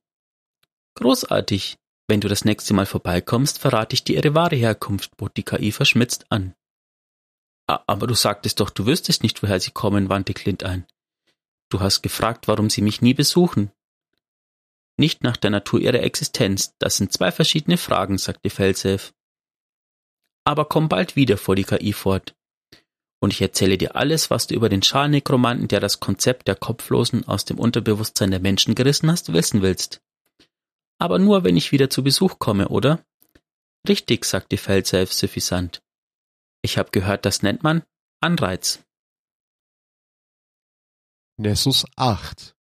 Großartig. 0.99 1.77
Wenn 2.09 2.21
du 2.21 2.27
das 2.27 2.45
nächste 2.45 2.75
Mal 2.75 2.85
vorbeikommst, 2.85 3.61
verrate 3.61 3.95
ich 3.95 4.03
dir 4.03 4.17
ihre 4.17 4.35
wahre 4.35 4.57
Herkunft, 4.57 5.17
bot 5.17 5.37
die 5.37 5.45
KI 5.45 5.71
verschmitzt 5.71 6.27
an. 6.31 6.55
Aber 7.69 8.09
du 8.09 8.15
sagtest 8.15 8.59
doch, 8.59 8.69
du 8.69 8.85
wüsstest 8.85 9.23
nicht, 9.23 9.41
woher 9.41 9.61
sie 9.61 9.71
kommen, 9.71 10.09
wandte 10.09 10.35
Clint 10.35 10.65
ein. 10.65 10.89
Du 11.71 11.79
hast 11.79 12.03
gefragt, 12.03 12.49
warum 12.49 12.69
sie 12.69 12.83
mich 12.83 13.01
nie 13.01 13.15
besuchen. 13.15 13.71
Nicht 14.97 15.23
nach 15.23 15.37
der 15.37 15.51
Natur 15.51 15.79
ihrer 15.79 16.03
Existenz, 16.03 16.75
das 16.81 16.97
sind 16.97 17.13
zwei 17.13 17.31
verschiedene 17.31 17.77
Fragen, 17.77 18.19
sagte 18.19 18.51
Felsev. 18.51 19.13
Aber 20.43 20.65
komm 20.65 20.89
bald 20.89 21.15
wieder, 21.15 21.37
fuhr 21.37 21.55
die 21.55 21.63
KI 21.63 21.93
fort. 21.93 22.35
Und 23.21 23.33
ich 23.33 23.41
erzähle 23.41 23.79
dir 23.79 23.95
alles, 23.95 24.31
was 24.31 24.49
du 24.49 24.57
über 24.57 24.69
den 24.69 24.83
Schalnekromanten, 24.83 25.69
der 25.69 25.79
das 25.79 26.01
Konzept 26.01 26.49
der 26.49 26.57
Kopflosen 26.57 27.29
aus 27.29 27.45
dem 27.45 27.61
Unterbewusstsein 27.61 28.33
der 28.33 28.41
Menschen 28.41 28.75
gerissen 28.75 29.09
hast, 29.09 29.33
wissen 29.33 29.63
willst. 29.63 30.01
Aber 30.99 31.19
nur, 31.19 31.45
wenn 31.45 31.57
ich 31.57 31.73
wieder 31.73 31.91
zu 31.91 32.03
Besuch 32.03 32.39
komme, 32.39 32.69
oder? 32.69 33.05
Richtig, 33.89 34.25
sagte 34.25 34.57
Felsafe 34.57 35.13
suffisant. 35.13 35.83
Ich 36.63 36.79
habe 36.79 36.91
gehört, 36.91 37.25
das 37.25 37.43
nennt 37.43 37.63
man 37.63 37.85
Anreiz. 38.21 38.85
Nessus 41.37 41.85
8 41.97 42.57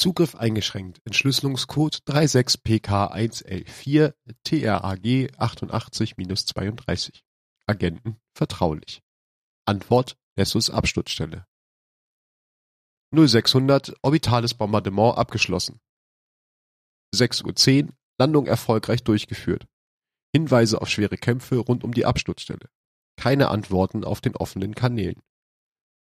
Zugriff 0.00 0.34
eingeschränkt. 0.34 1.00
Entschlüsselungscode 1.04 1.98
36PK1L4 2.06 4.14
TRAG 4.44 5.30
88-32. 5.36 7.20
Agenten 7.66 8.18
vertraulich. 8.34 9.02
Antwort 9.66 10.16
Nessus 10.36 10.70
Absturzstelle. 10.70 11.44
0600 13.14 13.92
Orbitales 14.02 14.54
Bombardement 14.54 15.18
abgeschlossen. 15.18 15.82
6.10 17.14 17.84
Uhr 17.86 17.92
Landung 18.18 18.46
erfolgreich 18.46 19.02
durchgeführt. 19.02 19.66
Hinweise 20.34 20.80
auf 20.80 20.88
schwere 20.88 21.16
Kämpfe 21.16 21.56
rund 21.56 21.84
um 21.84 21.92
die 21.92 22.04
Absturzstelle. 22.04 22.68
Keine 23.16 23.48
Antworten 23.48 24.04
auf 24.04 24.20
den 24.20 24.36
offenen 24.36 24.74
Kanälen. 24.74 25.20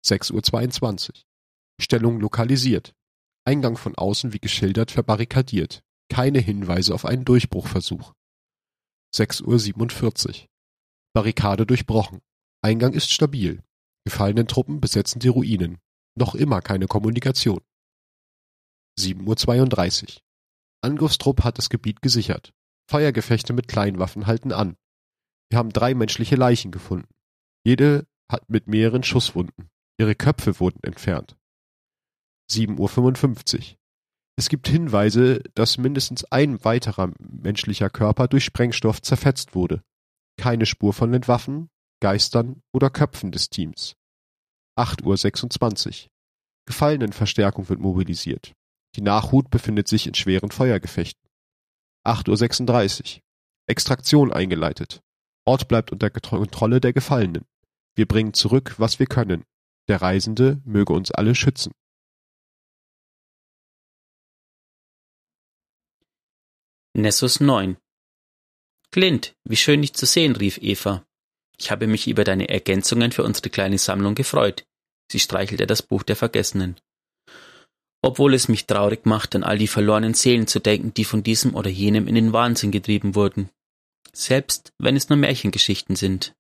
6.22 0.05 1.09
Uhr 1.09 1.15
Stellung 1.81 2.21
lokalisiert. 2.21 2.95
Eingang 3.45 3.77
von 3.77 3.95
außen 3.95 4.33
wie 4.33 4.41
geschildert 4.41 4.91
verbarrikadiert. 4.91 5.83
Keine 6.11 6.41
Hinweise 6.41 6.95
auf 6.95 7.05
einen 7.05 7.25
Durchbruchversuch. 7.25 8.13
6.47 9.15 10.43
Uhr. 10.43 10.49
Barrikade 11.15 11.67
durchbrochen. 11.67 12.21
Eingang 12.63 12.93
ist 12.93 13.11
stabil. 13.11 13.63
Gefallenen 14.05 14.49
Truppen 14.49 14.81
besetzen 14.81 15.21
die 15.21 15.29
Ruinen. 15.29 15.79
Noch 16.17 16.35
immer 16.35 16.61
keine 16.61 16.87
Kommunikation. 16.87 17.61
7.32 18.99 20.03
Uhr. 20.03 20.28
Angriffstrupp 20.83 21.45
hat 21.45 21.59
das 21.59 21.71
Gebiet 21.71 22.03
gesichert. 22.03 22.53
Feuergefechte 22.91 23.53
mit 23.53 23.69
Kleinwaffen 23.69 24.27
halten 24.27 24.53
an. 24.53 24.77
Wir 25.51 25.59
haben 25.59 25.71
drei 25.71 25.95
menschliche 25.95 26.37
Leichen 26.37 26.71
gefunden. 26.71 27.09
Jede 27.65 28.07
hat 28.31 28.49
mit 28.49 28.67
mehreren 28.67 29.03
Schusswunden. 29.03 29.69
Ihre 29.99 30.15
Köpfe 30.15 30.61
wurden 30.61 30.83
entfernt. 30.83 31.37
7.55 32.51 33.59
Uhr. 33.59 33.77
Es 34.37 34.49
gibt 34.49 34.69
Hinweise, 34.69 35.43
dass 35.55 35.79
mindestens 35.79 36.25
ein 36.25 36.65
weiterer 36.65 37.13
menschlicher 37.19 37.91
Körper 37.91 38.29
durch 38.29 38.45
Sprengstoff 38.45 39.03
zerfetzt 39.03 39.55
wurde. 39.55 39.83
Keine 40.37 40.65
Spur 40.65 40.93
von 40.93 41.11
den 41.11 41.27
Waffen, 41.27 41.69
Geistern 42.01 42.63
oder 42.73 42.91
Köpfen 42.91 43.33
des 43.33 43.51
Teams. 43.51 43.97
8.26 44.79 46.05
Uhr. 46.05 46.11
Gefallenenverstärkung 46.67 47.69
wird 47.69 47.81
mobilisiert. 47.81 48.55
Die 48.99 49.05
Nachhut 49.05 49.49
befindet 49.51 49.87
sich 49.87 50.09
in 50.09 50.15
schweren 50.15 50.51
Feuergefechten. 50.51 51.23
8.36 52.05 53.19
Uhr. 53.19 53.23
Extraktion 53.69 54.33
eingeleitet. 54.33 55.03
Ort 55.45 55.69
bleibt 55.69 55.93
unter 55.93 56.11
Kontrolle 56.11 56.81
der 56.81 56.93
Gefallenen. 56.93 57.45
Wir 57.95 58.09
bringen 58.09 58.35
zurück, 58.35 58.75
was 58.79 58.99
wir 58.99 59.07
können. 59.07 59.45
Der 59.87 60.03
Reisende 60.03 60.61
möge 60.65 60.95
uns 60.95 61.13
alle 61.13 61.37
schützen. 61.37 61.71
Nessus 66.93 67.39
9 67.39 67.77
Clint, 68.91 69.37
wie 69.45 69.55
schön 69.55 69.81
dich 69.81 69.95
zu 69.95 70.07
sehen, 70.07 70.35
rief 70.35 70.59
Eva. 70.59 71.07
Ich 71.57 71.71
habe 71.71 71.87
mich 71.87 72.09
über 72.09 72.25
deine 72.25 72.49
Ergänzungen 72.49 73.13
für 73.13 73.23
unsere 73.23 73.49
kleine 73.49 73.79
Sammlung 73.79 74.17
gefreut. 74.17 74.67
Sie 75.09 75.21
streichelte 75.21 75.69
das 75.69 75.83
Buch 75.83 76.03
der 76.03 76.17
Vergessenen. 76.17 76.81
Obwohl 78.03 78.35
es 78.35 78.49
mich 78.49 78.67
traurig 78.67 79.07
macht, 79.07 79.35
an 79.35 79.43
all 79.43 79.59
die 79.59 79.67
verlorenen 79.67 80.15
Seelen 80.15 80.47
zu 80.47 80.61
denken, 80.61 80.95
die 80.95 81.05
von 81.05 81.23
diesem 81.23 81.55
oder 81.55 81.71
jenem 81.71 82.07
in 82.07 82.15
den 82.15 82.33
Wahnsinn 82.33 82.71
getrieben 82.71 83.15
wurden. 83.15 83.51
Selbst 84.13 84.73
wenn 84.79 84.97
es 84.97 85.09
nur 85.09 85.19
Märchengeschichten 85.19 85.97
sind. 85.97 86.35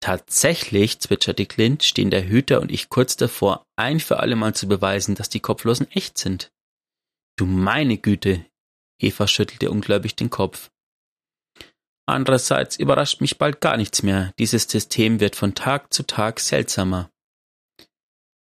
Tatsächlich, 0.00 0.98
zwitscherte 1.00 1.44
Clint, 1.44 1.82
stehen 1.82 2.10
der 2.10 2.26
Hüter 2.26 2.60
und 2.62 2.72
ich 2.72 2.88
kurz 2.88 3.16
davor, 3.16 3.66
ein 3.76 4.00
für 4.00 4.18
alle 4.18 4.36
Mal 4.36 4.54
zu 4.54 4.66
beweisen, 4.66 5.14
dass 5.14 5.28
die 5.28 5.40
Kopflosen 5.40 5.90
echt 5.90 6.16
sind. 6.16 6.50
Du 7.36 7.44
meine 7.44 7.98
Güte, 7.98 8.46
Eva 8.98 9.26
schüttelte 9.26 9.70
ungläubig 9.70 10.16
den 10.16 10.30
Kopf. 10.30 10.70
Andererseits 12.06 12.76
überrascht 12.76 13.20
mich 13.20 13.38
bald 13.38 13.60
gar 13.60 13.76
nichts 13.76 14.02
mehr. 14.02 14.32
Dieses 14.38 14.64
System 14.64 15.20
wird 15.20 15.36
von 15.36 15.54
Tag 15.54 15.92
zu 15.92 16.06
Tag 16.06 16.40
seltsamer. 16.40 17.10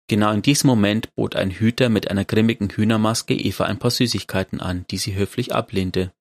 Genau 0.08 0.32
in 0.32 0.42
diesem 0.42 0.68
Moment 0.68 1.12
bot 1.14 1.34
ein 1.34 1.50
Hüter 1.50 1.88
mit 1.88 2.10
einer 2.10 2.24
grimmigen 2.24 2.70
Hühnermaske 2.70 3.34
Eva 3.34 3.64
ein 3.64 3.78
paar 3.78 3.90
Süßigkeiten 3.90 4.60
an, 4.60 4.86
die 4.90 4.98
sie 4.98 5.14
höflich 5.16 5.52
ablehnte. 5.52 6.12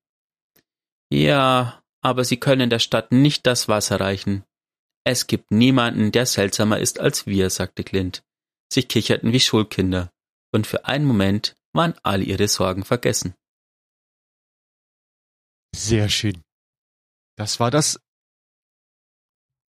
Ja, 1.11 1.83
aber 2.01 2.23
sie 2.23 2.37
können 2.37 2.69
der 2.69 2.79
Stadt 2.79 3.11
nicht 3.11 3.45
das 3.45 3.67
Wasser 3.67 3.99
reichen. 3.99 4.43
Es 5.03 5.27
gibt 5.27 5.51
niemanden, 5.51 6.11
der 6.11 6.25
seltsamer 6.25 6.79
ist 6.79 6.99
als 6.99 7.27
wir, 7.27 7.51
sagte 7.51 7.83
Clint. 7.83 8.23
Sie 8.71 8.83
kicherten 8.83 9.31
wie 9.31 9.39
Schulkinder, 9.39 10.11
und 10.51 10.65
für 10.65 10.85
einen 10.85 11.05
Moment 11.05 11.55
waren 11.73 11.93
all 12.01 12.23
ihre 12.23 12.47
Sorgen 12.47 12.83
vergessen. 12.83 13.35
Sehr 15.75 16.09
schön. 16.09 16.41
Das 17.37 17.59
war 17.59 17.69
das 17.69 17.99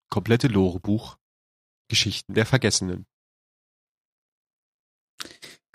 komplette 0.10 0.48
Lorebuch 0.48 1.18
Geschichten 1.90 2.34
der 2.34 2.46
Vergessenen. 2.46 3.06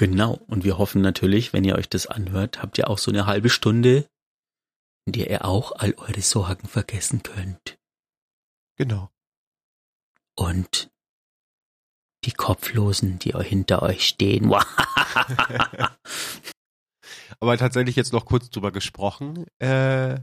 Genau, 0.00 0.40
und 0.46 0.64
wir 0.64 0.78
hoffen 0.78 1.02
natürlich, 1.02 1.52
wenn 1.52 1.62
ihr 1.62 1.76
euch 1.76 1.90
das 1.90 2.06
anhört, 2.06 2.62
habt 2.62 2.78
ihr 2.78 2.88
auch 2.88 2.96
so 2.96 3.10
eine 3.10 3.26
halbe 3.26 3.50
Stunde, 3.50 4.08
in 5.04 5.12
der 5.12 5.28
ihr 5.28 5.44
auch 5.44 5.72
all 5.72 5.92
eure 5.98 6.22
Sorgen 6.22 6.66
vergessen 6.66 7.22
könnt. 7.22 7.78
Genau. 8.78 9.10
Und 10.38 10.90
die 12.24 12.32
Kopflosen, 12.32 13.18
die 13.18 13.32
hinter 13.32 13.82
euch 13.82 14.08
stehen. 14.08 14.50
Aber 17.38 17.58
tatsächlich 17.58 17.96
jetzt 17.96 18.14
noch 18.14 18.24
kurz 18.24 18.48
drüber 18.48 18.72
gesprochen. 18.72 19.44
Äh, 19.58 20.18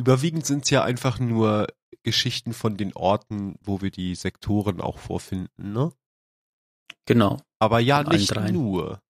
überwiegend 0.00 0.46
sind 0.46 0.64
es 0.64 0.70
ja 0.70 0.82
einfach 0.82 1.20
nur 1.20 1.68
Geschichten 2.02 2.52
von 2.52 2.76
den 2.76 2.92
Orten, 2.94 3.54
wo 3.60 3.80
wir 3.82 3.92
die 3.92 4.16
Sektoren 4.16 4.80
auch 4.80 4.98
vorfinden, 4.98 5.72
ne? 5.72 5.92
Genau. 7.04 7.40
Aber 7.58 7.80
ja, 7.80 8.02
nicht 8.02 8.34
nur. 8.52 9.00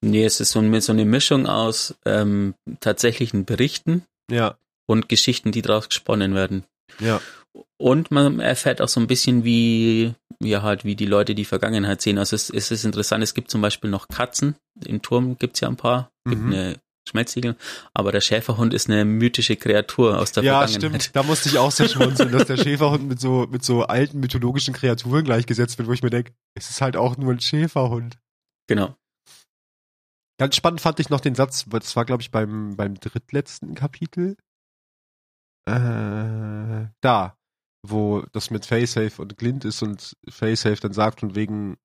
Nee, 0.00 0.24
es 0.24 0.40
ist 0.40 0.50
so, 0.50 0.80
so 0.80 0.92
eine 0.92 1.04
Mischung 1.04 1.46
aus 1.46 1.94
ähm, 2.04 2.54
tatsächlichen 2.80 3.44
Berichten 3.44 4.04
ja. 4.30 4.56
und 4.86 5.08
Geschichten, 5.08 5.52
die 5.52 5.62
daraus 5.62 5.88
gesponnen 5.88 6.34
werden. 6.34 6.64
Ja. 6.98 7.20
Und 7.76 8.10
man 8.10 8.40
erfährt 8.40 8.80
auch 8.80 8.88
so 8.88 9.00
ein 9.00 9.06
bisschen, 9.06 9.44
wie, 9.44 10.14
ja, 10.40 10.62
halt, 10.62 10.84
wie 10.84 10.96
die 10.96 11.06
Leute 11.06 11.34
die 11.34 11.44
Vergangenheit 11.44 12.00
sehen. 12.00 12.18
Also 12.18 12.34
es, 12.34 12.50
es 12.50 12.70
ist 12.70 12.84
interessant, 12.84 13.22
es 13.22 13.34
gibt 13.34 13.50
zum 13.50 13.60
Beispiel 13.60 13.90
noch 13.90 14.08
Katzen. 14.08 14.56
Im 14.84 15.02
Turm 15.02 15.36
gibt's 15.38 15.60
ja 15.60 15.68
ein 15.68 15.76
paar. 15.76 16.10
Gibt 16.24 16.42
mhm. 16.42 16.52
eine 16.52 16.76
Schmelzsiegel. 17.08 17.56
Aber 17.94 18.12
der 18.12 18.20
Schäferhund 18.20 18.74
ist 18.74 18.88
eine 18.88 19.04
mythische 19.04 19.56
Kreatur 19.56 20.18
aus 20.18 20.32
der 20.32 20.44
ja, 20.44 20.58
Vergangenheit. 20.58 20.82
Ja, 20.82 21.00
stimmt. 21.00 21.16
Da 21.16 21.22
musste 21.22 21.48
ich 21.48 21.58
auch 21.58 21.70
sehr 21.70 21.88
schmunzeln, 21.88 22.32
dass 22.32 22.46
der 22.46 22.56
Schäferhund 22.56 23.08
mit 23.08 23.20
so, 23.20 23.46
mit 23.50 23.64
so 23.64 23.82
alten 23.82 24.20
mythologischen 24.20 24.74
Kreaturen 24.74 25.24
gleichgesetzt 25.24 25.78
wird, 25.78 25.88
wo 25.88 25.92
ich 25.92 26.02
mir 26.02 26.10
denke, 26.10 26.32
es 26.54 26.70
ist 26.70 26.80
halt 26.80 26.96
auch 26.96 27.16
nur 27.16 27.32
ein 27.32 27.40
Schäferhund. 27.40 28.18
Genau. 28.68 28.96
Ganz 30.38 30.56
spannend 30.56 30.80
fand 30.80 30.98
ich 31.00 31.10
noch 31.10 31.20
den 31.20 31.34
Satz, 31.34 31.66
das 31.68 31.94
war 31.94 32.04
glaube 32.04 32.22
ich 32.22 32.30
beim, 32.30 32.76
beim 32.76 32.94
drittletzten 32.94 33.74
Kapitel. 33.74 34.36
Äh, 35.66 36.88
da, 37.00 37.36
wo 37.86 38.24
das 38.32 38.50
mit 38.50 38.66
Facesafe 38.66 39.20
und 39.22 39.36
Glint 39.36 39.64
ist 39.64 39.82
und 39.82 40.16
Facesafe 40.28 40.80
dann 40.80 40.92
sagt 40.92 41.20
von 41.20 41.34
wegen, 41.34 41.76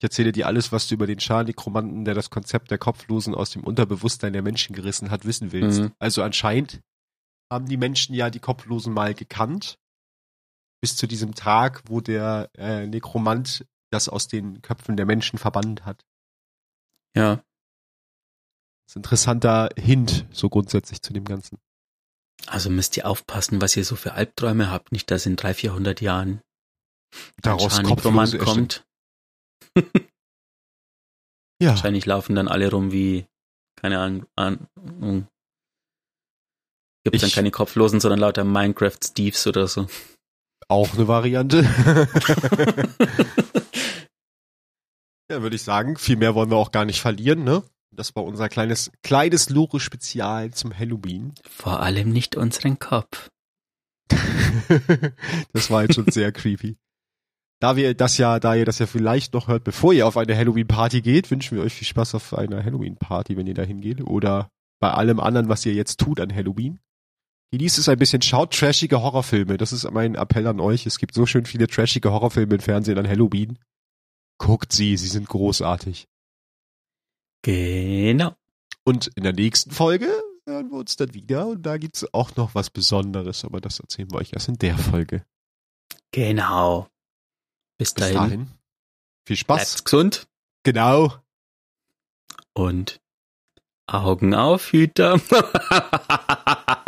ich 0.00 0.04
erzähle 0.04 0.32
dir 0.32 0.46
alles, 0.46 0.72
was 0.72 0.88
du 0.88 0.94
über 0.94 1.06
den 1.06 1.20
Scharnikromanten, 1.20 2.06
der 2.06 2.14
das 2.14 2.30
Konzept 2.30 2.70
der 2.70 2.78
Kopflosen 2.78 3.34
aus 3.34 3.50
dem 3.50 3.62
Unterbewusstsein 3.62 4.32
der 4.32 4.40
Menschen 4.40 4.74
gerissen 4.74 5.10
hat, 5.10 5.26
wissen 5.26 5.52
willst. 5.52 5.80
Mhm. 5.80 5.92
Also 5.98 6.22
anscheinend 6.22 6.80
haben 7.52 7.66
die 7.66 7.76
Menschen 7.76 8.14
ja 8.14 8.30
die 8.30 8.40
Kopflosen 8.40 8.94
mal 8.94 9.12
gekannt. 9.12 9.78
Bis 10.80 10.96
zu 10.96 11.06
diesem 11.06 11.34
Tag, 11.34 11.82
wo 11.84 12.00
der 12.00 12.48
äh, 12.56 12.86
Nekromant 12.86 13.66
das 13.90 14.08
aus 14.08 14.26
den 14.26 14.62
Köpfen 14.62 14.96
der 14.96 15.04
Menschen 15.04 15.38
verbannt 15.38 15.84
hat. 15.84 16.02
Ja. 17.14 17.36
Das 17.36 17.44
ist 18.86 18.96
ein 18.96 19.00
interessanter 19.00 19.68
Hint, 19.76 20.24
so 20.30 20.48
grundsätzlich 20.48 21.02
zu 21.02 21.12
dem 21.12 21.26
Ganzen. 21.26 21.58
Also 22.46 22.70
müsst 22.70 22.96
ihr 22.96 23.06
aufpassen, 23.06 23.60
was 23.60 23.76
ihr 23.76 23.84
so 23.84 23.96
für 23.96 24.14
Albträume 24.14 24.70
habt, 24.70 24.92
nicht 24.92 25.10
dass 25.10 25.26
in 25.26 25.36
drei, 25.36 25.52
vierhundert 25.52 26.00
Jahren 26.00 26.40
daraus 27.42 27.82
Kopflose 27.82 28.38
kommt. 28.38 28.86
ja. 31.60 31.70
Wahrscheinlich 31.70 32.06
laufen 32.06 32.34
dann 32.34 32.48
alle 32.48 32.70
rum 32.70 32.92
wie, 32.92 33.26
keine 33.76 34.26
Ahnung, 34.36 35.28
gibt 37.04 37.16
es 37.16 37.22
dann 37.22 37.30
keine 37.30 37.50
Kopflosen, 37.50 38.00
sondern 38.00 38.20
lauter 38.20 38.44
Minecraft-Steves 38.44 39.46
oder 39.46 39.66
so. 39.68 39.86
Auch 40.68 40.94
eine 40.94 41.08
Variante. 41.08 41.62
ja, 45.30 45.42
würde 45.42 45.56
ich 45.56 45.62
sagen, 45.62 45.96
viel 45.96 46.16
mehr 46.16 46.34
wollen 46.34 46.50
wir 46.50 46.56
auch 46.56 46.70
gar 46.70 46.84
nicht 46.84 47.00
verlieren, 47.00 47.42
ne? 47.44 47.62
Das 47.92 48.14
war 48.14 48.24
unser 48.24 48.48
kleines, 48.48 48.92
kleines 49.02 49.50
Lore-Spezial 49.50 50.52
zum 50.52 50.78
Halloween. 50.78 51.34
Vor 51.48 51.80
allem 51.80 52.10
nicht 52.10 52.36
unseren 52.36 52.78
Kopf. 52.78 53.28
das 55.52 55.70
war 55.70 55.82
jetzt 55.82 55.96
schon 55.96 56.10
sehr 56.10 56.30
creepy. 56.30 56.76
Da 57.60 57.76
wir 57.76 57.94
das 57.94 58.16
ja, 58.16 58.40
da 58.40 58.54
ihr 58.54 58.64
das 58.64 58.78
ja 58.78 58.86
vielleicht 58.86 59.34
noch 59.34 59.48
hört, 59.48 59.64
bevor 59.64 59.92
ihr 59.92 60.06
auf 60.06 60.16
eine 60.16 60.36
Halloween-Party 60.36 61.02
geht, 61.02 61.30
wünschen 61.30 61.56
wir 61.56 61.64
euch 61.64 61.74
viel 61.74 61.86
Spaß 61.86 62.14
auf 62.14 62.34
einer 62.34 62.64
Halloween-Party, 62.64 63.36
wenn 63.36 63.46
ihr 63.46 63.54
da 63.54 63.62
hingeht. 63.62 64.00
Oder 64.00 64.48
bei 64.80 64.90
allem 64.90 65.20
anderen, 65.20 65.50
was 65.50 65.66
ihr 65.66 65.74
jetzt 65.74 66.00
tut 66.00 66.20
an 66.20 66.34
Halloween. 66.34 66.80
Genießt 67.52 67.78
es 67.78 67.88
ein 67.88 67.98
bisschen, 67.98 68.22
schaut 68.22 68.54
trashige 68.54 69.02
Horrorfilme. 69.02 69.58
Das 69.58 69.72
ist 69.72 69.90
mein 69.90 70.14
Appell 70.14 70.46
an 70.46 70.60
euch. 70.60 70.86
Es 70.86 70.98
gibt 70.98 71.14
so 71.14 71.26
schön 71.26 71.44
viele 71.44 71.66
trashige 71.66 72.12
Horrorfilme 72.12 72.54
im 72.54 72.60
Fernsehen 72.60 72.96
an 72.96 73.08
Halloween. 73.08 73.58
Guckt 74.38 74.72
sie, 74.72 74.96
sie 74.96 75.08
sind 75.08 75.28
großartig. 75.28 76.06
Genau. 77.42 78.34
Und 78.84 79.08
in 79.16 79.24
der 79.24 79.34
nächsten 79.34 79.70
Folge 79.70 80.08
hören 80.46 80.70
wir 80.70 80.78
uns 80.78 80.96
dann 80.96 81.12
wieder 81.12 81.46
und 81.48 81.62
da 81.62 81.76
gibt's 81.76 82.06
auch 82.14 82.34
noch 82.36 82.54
was 82.54 82.70
Besonderes, 82.70 83.44
aber 83.44 83.60
das 83.60 83.80
erzählen 83.80 84.10
wir 84.10 84.18
euch 84.18 84.32
erst 84.32 84.48
in 84.48 84.56
der 84.56 84.78
Folge. 84.78 85.24
Genau. 86.12 86.88
Bis 87.80 87.94
dahin. 87.94 88.12
Bis 88.12 88.20
dahin. 88.20 88.50
Viel 89.24 89.36
Spaß. 89.36 89.56
Bleibt's 89.56 89.84
gesund. 89.84 90.28
Genau. 90.64 91.14
Und 92.52 93.00
Augen 93.86 94.34
auf, 94.34 94.70
Hüter. 94.72 95.18